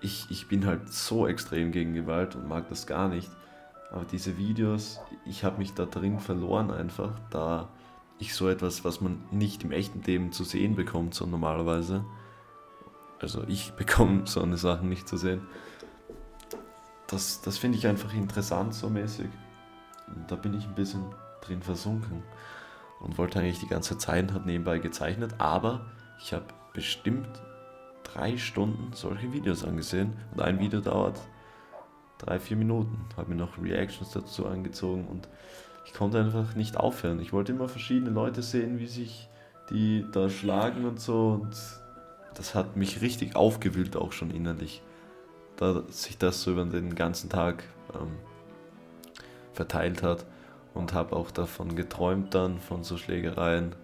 ich, 0.02 0.28
ich 0.30 0.48
bin 0.48 0.66
halt 0.66 0.92
so 0.94 1.28
extrem 1.28 1.72
gegen 1.72 1.94
Gewalt 1.94 2.36
und 2.36 2.48
mag 2.48 2.70
das 2.70 2.86
gar 2.86 3.10
nicht. 3.10 3.30
Aber 3.92 4.06
diese 4.06 4.38
Videos, 4.38 5.00
ich 5.26 5.44
habe 5.44 5.58
mich 5.58 5.74
da 5.74 5.86
drin 5.86 6.20
verloren 6.20 6.72
einfach, 6.72 7.12
da 7.32 7.70
ich 8.20 8.34
so 8.34 8.48
etwas, 8.48 8.86
was 8.86 9.02
man 9.02 9.24
nicht 9.32 9.64
im 9.64 9.72
echten 9.72 10.02
Leben 10.04 10.32
zu 10.32 10.44
sehen 10.44 10.76
bekommt, 10.76 11.16
so 11.16 11.26
normalerweise. 11.26 12.06
Also 13.20 13.44
ich 13.48 13.72
bekomme 13.78 14.28
so 14.28 14.42
eine 14.42 14.58
Sachen 14.58 14.90
nicht 14.90 15.08
zu 15.08 15.18
sehen. 15.18 15.42
Das, 17.08 17.42
das 17.42 17.58
finde 17.58 17.78
ich 17.78 17.88
einfach 17.88 18.14
interessant 18.14 18.74
so 18.74 18.90
mäßig. 18.90 19.30
Und 20.08 20.30
da 20.30 20.36
bin 20.36 20.54
ich 20.54 20.66
ein 20.66 20.76
bisschen 20.76 21.04
drin 21.42 21.62
versunken 21.62 22.24
und 23.00 23.18
wollte 23.18 23.40
eigentlich 23.40 23.60
die 23.60 23.68
ganze 23.68 23.98
Zeit, 23.98 24.32
hat 24.32 24.46
nebenbei 24.46 24.80
gezeichnet, 24.80 25.36
aber 25.38 25.86
ich 26.20 26.34
habe 26.34 26.46
bestimmt 26.74 27.42
drei 28.04 28.38
Stunden 28.38 28.92
solche 28.94 29.32
Videos 29.34 29.64
angesehen 29.64 30.14
und 30.32 30.42
ein 30.42 30.60
Video 30.60 30.80
dauert 30.80 31.20
drei, 32.18 32.40
vier 32.40 32.58
Minuten. 32.58 32.98
Habe 33.18 33.30
mir 33.30 33.36
noch 33.36 33.62
Reactions 33.62 34.12
dazu 34.12 34.46
angezogen 34.46 35.06
und 35.08 35.28
ich 35.86 35.94
konnte 35.94 36.20
einfach 36.20 36.56
nicht 36.56 36.78
aufhören. 36.78 37.20
Ich 37.20 37.34
wollte 37.34 37.52
immer 37.52 37.68
verschiedene 37.68 38.10
Leute 38.10 38.42
sehen, 38.42 38.80
wie 38.80 38.88
sich 38.88 39.30
die 39.70 40.06
da 40.12 40.30
schlagen 40.30 40.86
und 40.86 41.00
so 41.00 41.40
und 41.42 41.56
das 42.36 42.54
hat 42.54 42.76
mich 42.76 43.02
richtig 43.02 43.36
aufgewühlt 43.36 43.96
auch 43.96 44.12
schon 44.12 44.30
innerlich, 44.30 44.82
da 45.56 45.84
sich 45.90 46.18
das 46.18 46.42
so 46.42 46.52
über 46.52 46.66
den 46.66 46.96
ganzen 46.96 47.30
Tag 47.30 47.64
ähm, 47.94 48.12
verteilt 49.54 50.04
hat 50.04 50.26
und 50.76 50.94
habe 50.94 51.16
auch 51.16 51.32
davon 51.32 51.76
geträumt 51.76 52.36
dann, 52.36 52.60
von 52.60 52.84
so 52.84 52.98
Schlägereien. 52.98 53.76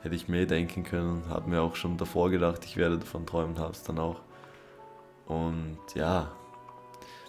Hätte 0.00 0.14
ich 0.14 0.28
mir 0.28 0.46
denken 0.46 0.84
können, 0.84 1.28
habe 1.28 1.50
mir 1.50 1.60
auch 1.60 1.76
schon 1.76 1.98
davor 1.98 2.30
gedacht, 2.30 2.64
ich 2.64 2.76
werde 2.76 2.98
davon 2.98 3.26
träumen, 3.26 3.58
habe 3.58 3.72
es 3.72 3.82
dann 3.82 3.98
auch. 3.98 4.20
Und 5.26 5.78
ja, 5.94 6.32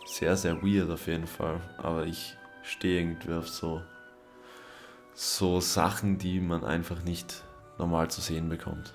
sehr, 0.05 0.37
sehr 0.37 0.61
weird 0.61 0.89
auf 0.89 1.07
jeden 1.07 1.27
Fall. 1.27 1.59
Aber 1.77 2.05
ich 2.05 2.37
stehe 2.63 3.01
irgendwie 3.01 3.33
auf 3.33 3.47
so, 3.47 3.81
so 5.13 5.59
Sachen, 5.61 6.17
die 6.17 6.39
man 6.39 6.63
einfach 6.63 7.03
nicht 7.03 7.43
normal 7.77 8.09
zu 8.09 8.21
sehen 8.21 8.49
bekommt. 8.49 8.93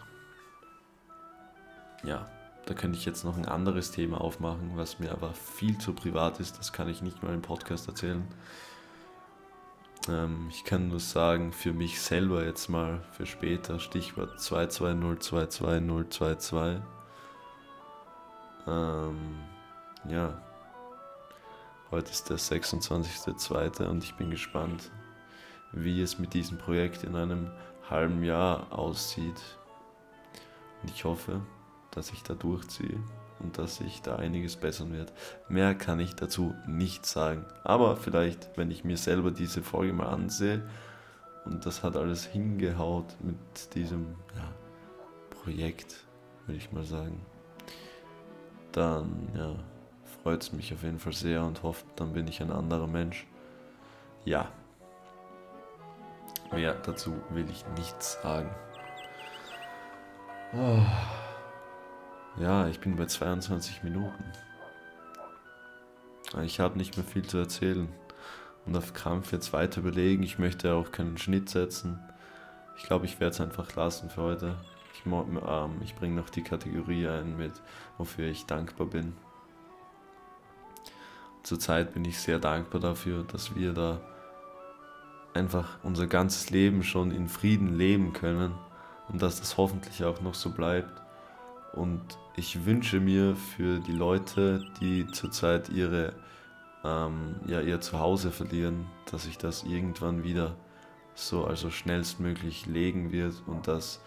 Ja, 2.04 2.30
da 2.66 2.74
könnte 2.74 2.98
ich 2.98 3.04
jetzt 3.04 3.24
noch 3.24 3.36
ein 3.36 3.46
anderes 3.46 3.90
Thema 3.90 4.20
aufmachen, 4.20 4.72
was 4.74 4.98
mir 4.98 5.10
aber 5.10 5.32
viel 5.34 5.78
zu 5.78 5.94
privat 5.94 6.38
ist. 6.38 6.58
Das 6.58 6.72
kann 6.72 6.88
ich 6.88 7.02
nicht 7.02 7.22
mal 7.22 7.34
im 7.34 7.42
Podcast 7.42 7.88
erzählen. 7.88 8.26
Ähm, 10.08 10.48
ich 10.50 10.64
kann 10.64 10.88
nur 10.88 11.00
sagen, 11.00 11.52
für 11.52 11.72
mich 11.72 12.00
selber 12.00 12.44
jetzt 12.44 12.68
mal 12.68 13.02
für 13.12 13.26
später, 13.26 13.78
Stichwort 13.78 14.38
22022022. 14.38 16.80
Ähm, 18.66 19.38
ja, 20.08 20.42
heute 21.90 22.10
ist 22.10 22.30
der 22.30 22.38
26.02. 22.38 23.86
und 23.86 24.02
ich 24.02 24.14
bin 24.14 24.30
gespannt, 24.30 24.90
wie 25.72 26.00
es 26.00 26.18
mit 26.18 26.32
diesem 26.34 26.58
Projekt 26.58 27.04
in 27.04 27.14
einem 27.16 27.50
halben 27.88 28.24
Jahr 28.24 28.72
aussieht. 28.72 29.40
Und 30.82 30.90
ich 30.90 31.04
hoffe, 31.04 31.40
dass 31.90 32.12
ich 32.12 32.22
da 32.22 32.34
durchziehe 32.34 33.02
und 33.42 33.58
dass 33.58 33.76
sich 33.76 34.02
da 34.02 34.16
einiges 34.16 34.56
bessern 34.56 34.92
wird. 34.92 35.12
Mehr 35.48 35.74
kann 35.74 36.00
ich 36.00 36.14
dazu 36.14 36.54
nicht 36.66 37.06
sagen. 37.06 37.44
Aber 37.64 37.96
vielleicht, 37.96 38.50
wenn 38.56 38.70
ich 38.70 38.84
mir 38.84 38.96
selber 38.96 39.30
diese 39.30 39.62
Folge 39.62 39.92
mal 39.92 40.08
ansehe 40.08 40.62
und 41.44 41.66
das 41.66 41.82
hat 41.82 41.96
alles 41.96 42.24
hingehaut 42.24 43.16
mit 43.20 43.74
diesem 43.74 44.14
ja, 44.36 44.52
Projekt, 45.30 46.04
würde 46.46 46.58
ich 46.58 46.72
mal 46.72 46.84
sagen, 46.84 47.20
dann 48.72 49.28
ja, 49.34 49.54
freut 50.22 50.42
es 50.42 50.52
mich 50.52 50.72
auf 50.72 50.82
jeden 50.82 50.98
Fall 50.98 51.12
sehr 51.12 51.44
und 51.44 51.62
hofft, 51.62 51.86
dann 51.96 52.12
bin 52.12 52.28
ich 52.28 52.40
ein 52.40 52.52
anderer 52.52 52.86
Mensch. 52.86 53.26
Ja. 54.24 54.48
Mehr 56.52 56.74
dazu 56.74 57.14
will 57.30 57.48
ich 57.48 57.64
nichts 57.76 58.20
sagen. 58.22 58.50
Oh. 60.52 60.82
Ja, 62.40 62.68
ich 62.68 62.80
bin 62.80 62.96
bei 62.96 63.04
22 63.04 63.82
Minuten. 63.82 64.24
Ich 66.42 66.58
habe 66.58 66.78
nicht 66.78 66.96
mehr 66.96 67.04
viel 67.04 67.26
zu 67.26 67.36
erzählen. 67.36 67.86
Und 68.64 68.74
auf 68.74 68.94
Krampf 68.94 69.32
jetzt 69.32 69.52
weiter 69.52 69.80
überlegen. 69.80 70.22
Ich 70.22 70.38
möchte 70.38 70.72
auch 70.72 70.90
keinen 70.90 71.18
Schnitt 71.18 71.50
setzen. 71.50 71.98
Ich 72.78 72.84
glaube, 72.84 73.04
ich 73.04 73.20
werde 73.20 73.34
es 73.34 73.42
einfach 73.42 73.76
lassen 73.76 74.08
für 74.08 74.22
heute. 74.22 74.56
Ich, 74.94 75.04
ähm, 75.04 75.82
ich 75.84 75.94
bringe 75.94 76.14
noch 76.14 76.30
die 76.30 76.42
Kategorie 76.42 77.08
ein, 77.08 77.36
mit, 77.36 77.52
wofür 77.98 78.28
ich 78.28 78.46
dankbar 78.46 78.86
bin. 78.86 79.12
Zurzeit 81.42 81.92
bin 81.92 82.06
ich 82.06 82.18
sehr 82.18 82.38
dankbar 82.38 82.80
dafür, 82.80 83.22
dass 83.24 83.54
wir 83.54 83.74
da 83.74 84.00
einfach 85.34 85.78
unser 85.82 86.06
ganzes 86.06 86.48
Leben 86.48 86.84
schon 86.84 87.10
in 87.10 87.28
Frieden 87.28 87.76
leben 87.76 88.14
können 88.14 88.54
und 89.08 89.20
dass 89.20 89.40
das 89.40 89.58
hoffentlich 89.58 90.04
auch 90.04 90.22
noch 90.22 90.34
so 90.34 90.50
bleibt. 90.50 91.02
Und 91.72 92.00
ich 92.36 92.64
wünsche 92.64 93.00
mir 93.00 93.36
für 93.36 93.78
die 93.80 93.92
Leute, 93.92 94.64
die 94.80 95.06
zurzeit 95.08 95.68
ihre, 95.68 96.14
ähm, 96.84 97.36
ja, 97.46 97.60
ihr 97.60 97.80
Zuhause 97.80 98.30
verlieren, 98.30 98.86
dass 99.10 99.24
sich 99.24 99.38
das 99.38 99.62
irgendwann 99.62 100.24
wieder 100.24 100.56
so 101.14 101.44
also 101.44 101.70
schnellstmöglich 101.70 102.66
legen 102.66 103.12
wird 103.12 103.34
und 103.46 103.68
dass 103.68 104.00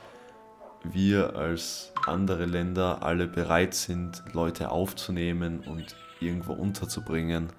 wir 0.84 1.36
als 1.36 1.94
andere 2.06 2.46
Länder 2.46 3.04
alle 3.04 3.28
bereit 3.28 3.74
sind, 3.74 4.24
Leute 4.34 4.70
aufzunehmen 4.72 5.60
und 5.62 5.96
irgendwo 6.20 6.54
unterzubringen. 6.54 7.50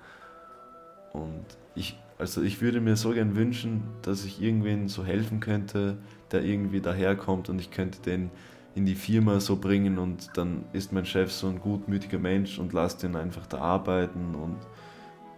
Und 1.12 1.45
ich, 1.75 1.99
also 2.19 2.43
ich 2.43 2.61
würde 2.61 2.81
mir 2.81 2.97
so 2.97 3.12
gern 3.12 3.37
wünschen, 3.37 3.85
dass 4.03 4.25
ich 4.25 4.43
irgendwen 4.43 4.88
so 4.88 5.05
helfen 5.05 5.40
könnte, 5.40 5.97
der 6.33 6.43
irgendwie 6.43 6.81
daherkommt 6.81 7.49
und 7.49 7.61
ich 7.61 7.71
könnte 7.71 8.03
den 8.03 8.31
in 8.75 8.87
die 8.87 8.95
Firma 8.95 9.39
so 9.39 9.57
bringen 9.57 9.99
und 9.99 10.31
dann 10.37 10.65
ist 10.73 10.93
mein 10.93 11.07
Chef 11.07 11.31
so 11.31 11.47
ein 11.49 11.61
gutmütiger 11.61 12.19
Mensch 12.19 12.59
und 12.59 12.73
lasst 12.73 13.03
den 13.03 13.15
einfach 13.15 13.47
da 13.47 13.59
arbeiten 13.59 14.35
und 14.35 14.59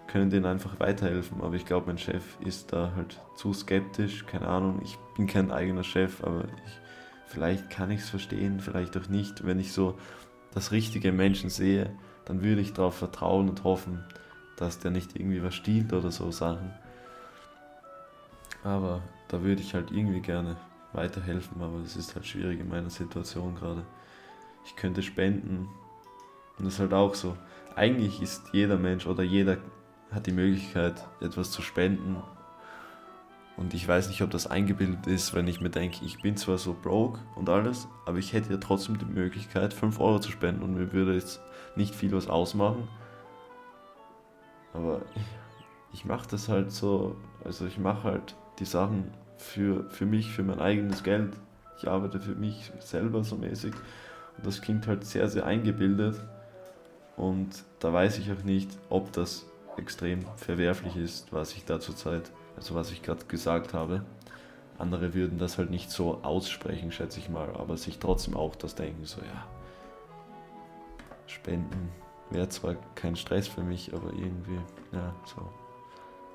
können 0.06 0.30
denen 0.30 0.46
einfach 0.46 0.80
weiterhelfen. 0.80 1.42
Aber 1.42 1.54
ich 1.54 1.66
glaube, 1.66 1.88
mein 1.88 1.98
Chef 1.98 2.22
ist 2.40 2.72
da 2.72 2.92
halt 2.96 3.20
zu 3.36 3.52
skeptisch, 3.52 4.24
keine 4.26 4.48
Ahnung. 4.48 4.80
Ich 4.82 4.96
bin 5.16 5.26
kein 5.26 5.50
eigener 5.50 5.84
Chef, 5.84 6.24
aber 6.24 6.44
ich, 6.44 6.72
vielleicht 7.26 7.68
kann 7.68 7.90
ich 7.90 8.00
es 8.00 8.08
verstehen, 8.08 8.60
vielleicht 8.60 8.96
auch 8.96 9.08
nicht. 9.08 9.44
Wenn 9.44 9.60
ich 9.60 9.72
so 9.72 9.98
das 10.54 10.72
richtige 10.72 11.12
Menschen 11.12 11.50
sehe, 11.50 11.90
dann 12.24 12.42
würde 12.42 12.62
ich 12.62 12.72
darauf 12.72 12.96
vertrauen 12.96 13.50
und 13.50 13.64
hoffen, 13.64 14.02
dass 14.56 14.78
der 14.78 14.90
nicht 14.90 15.14
irgendwie 15.14 15.42
was 15.42 15.54
stiehlt 15.54 15.92
oder 15.92 16.10
so 16.10 16.30
Sachen. 16.30 16.70
Aber 18.64 19.02
da 19.28 19.42
würde 19.42 19.60
ich 19.60 19.74
halt 19.74 19.90
irgendwie 19.90 20.20
gerne 20.20 20.56
weiterhelfen, 20.96 21.62
aber 21.62 21.78
es 21.78 21.96
ist 21.96 22.14
halt 22.14 22.26
schwierig 22.26 22.60
in 22.60 22.68
meiner 22.68 22.90
Situation 22.90 23.54
gerade. 23.54 23.84
Ich 24.64 24.74
könnte 24.76 25.02
spenden 25.02 25.68
und 26.58 26.64
das 26.64 26.74
ist 26.74 26.80
halt 26.80 26.94
auch 26.94 27.14
so. 27.14 27.36
Eigentlich 27.74 28.22
ist 28.22 28.50
jeder 28.52 28.78
Mensch 28.78 29.06
oder 29.06 29.22
jeder 29.22 29.58
hat 30.10 30.26
die 30.26 30.32
Möglichkeit, 30.32 31.06
etwas 31.20 31.50
zu 31.50 31.62
spenden. 31.62 32.16
Und 33.56 33.72
ich 33.74 33.86
weiß 33.86 34.08
nicht, 34.08 34.22
ob 34.22 34.30
das 34.30 34.46
eingebildet 34.46 35.06
ist, 35.06 35.34
wenn 35.34 35.48
ich 35.48 35.60
mir 35.60 35.70
denke, 35.70 36.04
ich 36.04 36.20
bin 36.20 36.36
zwar 36.36 36.58
so 36.58 36.74
broke 36.74 37.20
und 37.36 37.48
alles, 37.48 37.88
aber 38.04 38.18
ich 38.18 38.32
hätte 38.32 38.52
ja 38.52 38.58
trotzdem 38.58 38.98
die 38.98 39.06
Möglichkeit, 39.06 39.72
5 39.72 39.98
Euro 40.00 40.18
zu 40.18 40.30
spenden 40.30 40.62
und 40.62 40.74
mir 40.74 40.92
würde 40.92 41.14
jetzt 41.14 41.40
nicht 41.74 41.94
viel 41.94 42.12
was 42.12 42.28
ausmachen. 42.28 42.88
Aber 44.74 45.00
ich 45.92 46.04
mache 46.04 46.28
das 46.28 46.50
halt 46.50 46.70
so, 46.70 47.16
also 47.44 47.66
ich 47.66 47.78
mache 47.78 48.04
halt 48.04 48.36
die 48.58 48.66
Sachen 48.66 49.10
für, 49.36 49.88
für 49.90 50.06
mich, 50.06 50.30
für 50.30 50.42
mein 50.42 50.60
eigenes 50.60 51.02
Geld. 51.02 51.32
Ich 51.78 51.88
arbeite 51.88 52.20
für 52.20 52.34
mich 52.34 52.72
selber 52.80 53.22
so 53.24 53.36
mäßig. 53.36 53.74
Und 54.36 54.46
das 54.46 54.60
klingt 54.60 54.86
halt 54.86 55.04
sehr, 55.04 55.28
sehr 55.28 55.46
eingebildet. 55.46 56.20
Und 57.16 57.64
da 57.80 57.92
weiß 57.92 58.18
ich 58.18 58.30
auch 58.32 58.44
nicht, 58.44 58.70
ob 58.90 59.12
das 59.12 59.46
extrem 59.76 60.24
verwerflich 60.36 60.96
ist, 60.96 61.32
was 61.32 61.54
ich 61.54 61.64
da 61.64 61.80
zurzeit, 61.80 62.30
also 62.56 62.74
was 62.74 62.90
ich 62.90 63.02
gerade 63.02 63.24
gesagt 63.26 63.74
habe. 63.74 64.04
Andere 64.78 65.14
würden 65.14 65.38
das 65.38 65.56
halt 65.56 65.70
nicht 65.70 65.90
so 65.90 66.22
aussprechen, 66.22 66.92
schätze 66.92 67.18
ich 67.18 67.30
mal, 67.30 67.48
aber 67.56 67.76
sich 67.76 67.98
trotzdem 67.98 68.36
auch 68.36 68.54
das 68.56 68.74
denken, 68.74 69.06
so 69.06 69.20
ja, 69.22 69.46
Spenden 71.26 71.88
wäre 72.30 72.48
zwar 72.48 72.76
kein 72.94 73.16
Stress 73.16 73.48
für 73.48 73.62
mich, 73.62 73.94
aber 73.94 74.12
irgendwie, 74.12 74.60
ja, 74.92 75.14
so, 75.24 75.48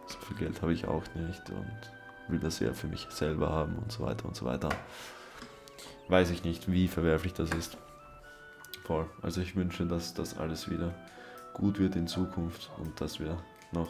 so 0.08 0.18
viel 0.20 0.38
Geld 0.38 0.62
habe 0.62 0.74
ich 0.74 0.88
auch 0.88 1.04
nicht 1.16 1.50
und 1.50 1.92
will 2.32 2.40
das 2.40 2.60
ja 2.60 2.74
für 2.74 2.88
mich 2.88 3.08
selber 3.10 3.50
haben 3.50 3.76
und 3.78 3.92
so 3.92 4.04
weiter 4.04 4.26
und 4.26 4.36
so 4.36 4.46
weiter. 4.46 4.70
Weiß 6.08 6.30
ich 6.32 6.44
nicht, 6.44 6.72
wie 6.72 6.88
verwerflich 6.88 7.34
das 7.34 7.52
ist. 7.52 7.78
voll. 8.84 9.06
Also 9.22 9.42
ich 9.42 9.56
wünsche, 9.56 9.86
dass 9.86 10.14
das 10.14 10.38
alles 10.38 10.70
wieder 10.70 10.94
gut 11.54 11.80
wird 11.80 11.96
in 11.96 12.08
Zukunft 12.08 12.70
und 12.78 13.00
dass 13.00 13.20
wir 13.20 13.38
noch 13.72 13.90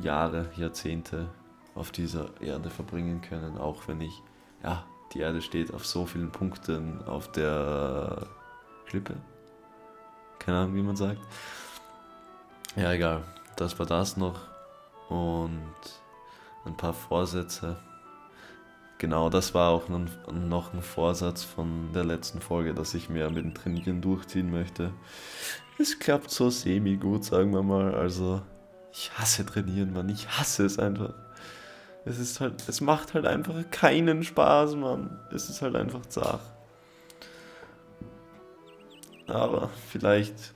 Jahre, 0.00 0.48
Jahrzehnte 0.56 1.28
auf 1.74 1.90
dieser 1.90 2.30
Erde 2.40 2.70
verbringen 2.70 3.20
können, 3.22 3.58
auch 3.58 3.88
wenn 3.88 4.00
ich, 4.00 4.22
ja, 4.62 4.84
die 5.12 5.20
Erde 5.20 5.42
steht 5.42 5.72
auf 5.74 5.86
so 5.86 6.06
vielen 6.06 6.30
Punkten 6.30 7.02
auf 7.04 7.30
der 7.32 8.26
Klippe. 8.86 9.16
Keine 10.38 10.58
Ahnung, 10.58 10.74
wie 10.74 10.82
man 10.82 10.96
sagt. 10.96 11.20
Ja, 12.76 12.92
egal. 12.92 13.22
Das 13.56 13.78
war 13.78 13.86
das 13.86 14.16
noch. 14.16 14.40
Und 15.08 15.60
ein 16.64 16.76
paar 16.76 16.94
Vorsätze. 16.94 17.76
Genau, 18.98 19.30
das 19.30 19.52
war 19.52 19.70
auch 19.70 19.88
noch 19.88 20.72
ein 20.72 20.82
Vorsatz 20.82 21.42
von 21.42 21.92
der 21.92 22.04
letzten 22.04 22.40
Folge, 22.40 22.72
dass 22.72 22.94
ich 22.94 23.08
mehr 23.08 23.30
mit 23.30 23.44
dem 23.44 23.54
Trainieren 23.54 24.00
durchziehen 24.00 24.50
möchte. 24.50 24.92
Es 25.78 25.98
klappt 25.98 26.30
so 26.30 26.50
semi-gut, 26.50 27.24
sagen 27.24 27.52
wir 27.52 27.64
mal. 27.64 27.94
Also, 27.94 28.42
ich 28.92 29.10
hasse 29.18 29.44
Trainieren, 29.44 29.92
Mann. 29.92 30.08
Ich 30.08 30.28
hasse 30.28 30.64
es 30.64 30.78
einfach. 30.78 31.14
Es 32.04 32.18
ist 32.18 32.40
halt, 32.40 32.68
es 32.68 32.80
macht 32.80 33.14
halt 33.14 33.26
einfach 33.26 33.54
keinen 33.70 34.22
Spaß, 34.22 34.76
Mann. 34.76 35.18
Es 35.34 35.48
ist 35.48 35.62
halt 35.62 35.74
einfach 35.74 36.06
zart. 36.06 36.42
Aber 39.26 39.70
vielleicht, 39.88 40.54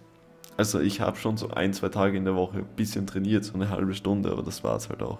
also 0.57 0.81
ich 0.81 1.01
habe 1.01 1.16
schon 1.16 1.37
so 1.37 1.51
ein, 1.51 1.73
zwei 1.73 1.88
Tage 1.88 2.16
in 2.16 2.25
der 2.25 2.37
Woche 2.37 2.59
ein 2.59 2.77
bisschen 2.77 3.07
trainiert, 3.07 3.45
so 3.45 3.55
eine 3.55 3.71
halbe 3.71 3.95
Stunde, 3.95 4.31
aber 4.31 4.42
das 4.42 4.62
war 4.62 4.77
es 4.77 4.88
halt 4.88 5.03
auch. 5.03 5.19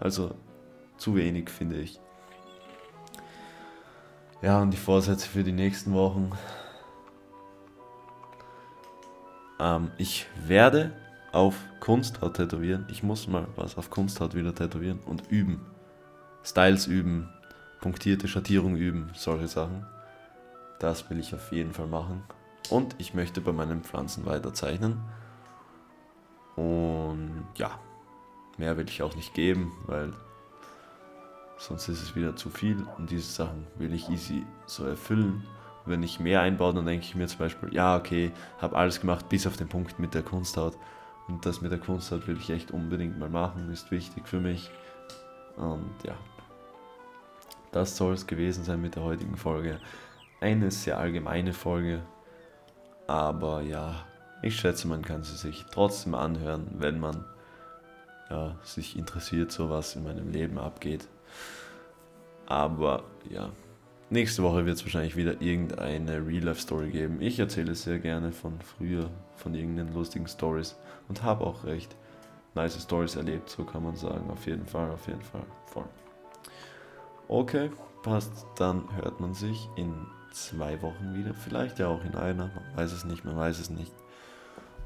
Also 0.00 0.34
zu 0.96 1.16
wenig, 1.16 1.50
finde 1.50 1.76
ich. 1.76 2.00
Ja, 4.42 4.60
und 4.60 4.70
die 4.70 4.76
Vorsätze 4.76 5.28
für 5.28 5.42
die 5.42 5.52
nächsten 5.52 5.94
Wochen. 5.94 6.30
Ähm, 9.58 9.90
ich 9.98 10.26
werde 10.46 10.92
auf 11.32 11.56
Kunsthaut 11.80 12.34
tätowieren. 12.34 12.86
Ich 12.90 13.02
muss 13.02 13.28
mal 13.28 13.46
was 13.56 13.76
auf 13.78 13.90
Kunsthaut 13.90 14.34
wieder 14.34 14.54
tätowieren 14.54 15.00
und 15.00 15.30
üben. 15.30 15.66
Styles 16.44 16.86
üben, 16.86 17.28
punktierte 17.80 18.28
Schattierung 18.28 18.76
üben, 18.76 19.10
solche 19.14 19.48
Sachen. 19.48 19.86
Das 20.78 21.08
will 21.10 21.18
ich 21.18 21.34
auf 21.34 21.52
jeden 21.52 21.72
Fall 21.72 21.88
machen. 21.88 22.22
Und 22.70 22.94
ich 22.98 23.14
möchte 23.14 23.40
bei 23.40 23.52
meinen 23.52 23.82
Pflanzen 23.82 24.26
weiterzeichnen. 24.26 25.00
Und 26.56 27.46
ja, 27.56 27.78
mehr 28.58 28.76
will 28.76 28.88
ich 28.88 29.02
auch 29.02 29.14
nicht 29.16 29.34
geben, 29.34 29.72
weil 29.86 30.12
sonst 31.58 31.88
ist 31.88 32.02
es 32.02 32.16
wieder 32.16 32.36
zu 32.36 32.50
viel 32.50 32.84
und 32.96 33.10
diese 33.10 33.30
Sachen 33.30 33.66
will 33.76 33.92
ich 33.94 34.08
easy 34.08 34.44
so 34.66 34.84
erfüllen. 34.84 35.46
wenn 35.88 36.02
ich 36.02 36.18
mehr 36.18 36.40
einbaue, 36.40 36.74
dann 36.74 36.84
denke 36.84 37.04
ich 37.04 37.14
mir 37.14 37.28
zum 37.28 37.38
Beispiel, 37.38 37.72
ja, 37.72 37.96
okay, 37.96 38.32
habe 38.58 38.76
alles 38.76 39.00
gemacht 39.00 39.28
bis 39.28 39.46
auf 39.46 39.56
den 39.56 39.68
Punkt 39.68 40.00
mit 40.00 40.14
der 40.14 40.22
Kunsthaut. 40.22 40.76
Und 41.28 41.46
das 41.46 41.60
mit 41.60 41.70
der 41.70 41.78
Kunsthaut 41.78 42.26
will 42.26 42.38
ich 42.38 42.50
echt 42.50 42.72
unbedingt 42.72 43.20
mal 43.20 43.30
machen, 43.30 43.70
ist 43.70 43.92
wichtig 43.92 44.26
für 44.26 44.40
mich. 44.40 44.68
Und 45.56 45.94
ja, 46.04 46.14
das 47.70 47.96
soll 47.96 48.14
es 48.14 48.26
gewesen 48.26 48.64
sein 48.64 48.80
mit 48.80 48.96
der 48.96 49.04
heutigen 49.04 49.36
Folge. 49.36 49.78
Eine 50.40 50.72
sehr 50.72 50.98
allgemeine 50.98 51.52
Folge, 51.52 52.02
aber 53.06 53.62
ja, 53.62 53.94
ich 54.42 54.56
schätze, 54.56 54.88
man 54.88 55.02
kann 55.02 55.22
sie 55.22 55.36
sich 55.36 55.64
trotzdem 55.70 56.14
anhören, 56.14 56.66
wenn 56.78 56.98
man 56.98 57.24
ja, 58.30 58.56
sich 58.64 58.96
interessiert, 58.96 59.52
so 59.52 59.70
was 59.70 59.96
in 59.96 60.04
meinem 60.04 60.30
Leben 60.30 60.58
abgeht. 60.58 61.08
Aber 62.46 63.04
ja, 63.28 63.50
nächste 64.10 64.42
Woche 64.42 64.66
wird 64.66 64.76
es 64.76 64.84
wahrscheinlich 64.84 65.16
wieder 65.16 65.40
irgendeine 65.40 66.26
Real-Life-Story 66.26 66.90
geben. 66.90 67.20
Ich 67.20 67.38
erzähle 67.38 67.74
sehr 67.74 67.98
gerne 67.98 68.32
von 68.32 68.60
früher, 68.60 69.10
von 69.36 69.54
irgendeinen 69.54 69.94
lustigen 69.94 70.28
Stories 70.28 70.76
und 71.08 71.22
habe 71.22 71.44
auch 71.44 71.64
recht 71.64 71.96
nice 72.54 72.82
Stories 72.82 73.16
erlebt, 73.16 73.50
so 73.50 73.64
kann 73.64 73.84
man 73.84 73.96
sagen. 73.96 74.30
Auf 74.30 74.46
jeden 74.46 74.66
Fall, 74.66 74.90
auf 74.90 75.06
jeden 75.06 75.22
Fall. 75.22 75.44
Voll. 75.66 75.84
Okay, 77.28 77.70
passt. 78.02 78.46
Dann 78.56 78.84
hört 78.96 79.20
man 79.20 79.34
sich 79.34 79.68
in 79.76 79.92
zwei 80.32 80.80
Wochen 80.82 81.14
wieder. 81.14 81.34
Vielleicht 81.34 81.78
ja 81.78 81.88
auch 81.88 82.04
in 82.04 82.14
einer. 82.14 82.46
Man 82.46 82.76
weiß 82.76 82.92
es 82.92 83.04
nicht, 83.04 83.24
man 83.24 83.36
weiß 83.36 83.58
es 83.58 83.70
nicht. 83.70 83.92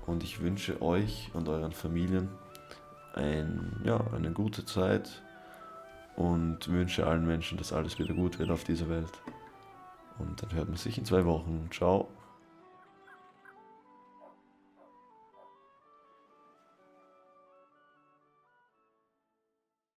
Und 0.07 0.23
ich 0.23 0.41
wünsche 0.41 0.83
euch 0.83 1.31
und 1.35 1.49
euren 1.49 1.73
Familien 1.73 2.29
ein, 3.15 3.81
ja, 3.85 4.01
eine 4.15 4.33
gute 4.33 4.65
Zeit 4.65 5.23
und 6.17 6.69
wünsche 6.69 7.07
allen 7.07 7.27
Menschen, 7.27 7.59
dass 7.59 7.73
alles 7.73 7.99
wieder 7.99 8.15
gut 8.15 8.39
wird 8.39 8.51
auf 8.51 8.65
dieser 8.65 8.89
Welt. 8.89 9.13
Und 10.19 10.43
dann 10.43 10.53
hört 10.53 10.69
man 10.69 10.77
sich 10.77 10.99
in 10.99 11.05
zwei 11.05 11.25
Wochen. 11.25 11.69
Ciao. 11.73 12.09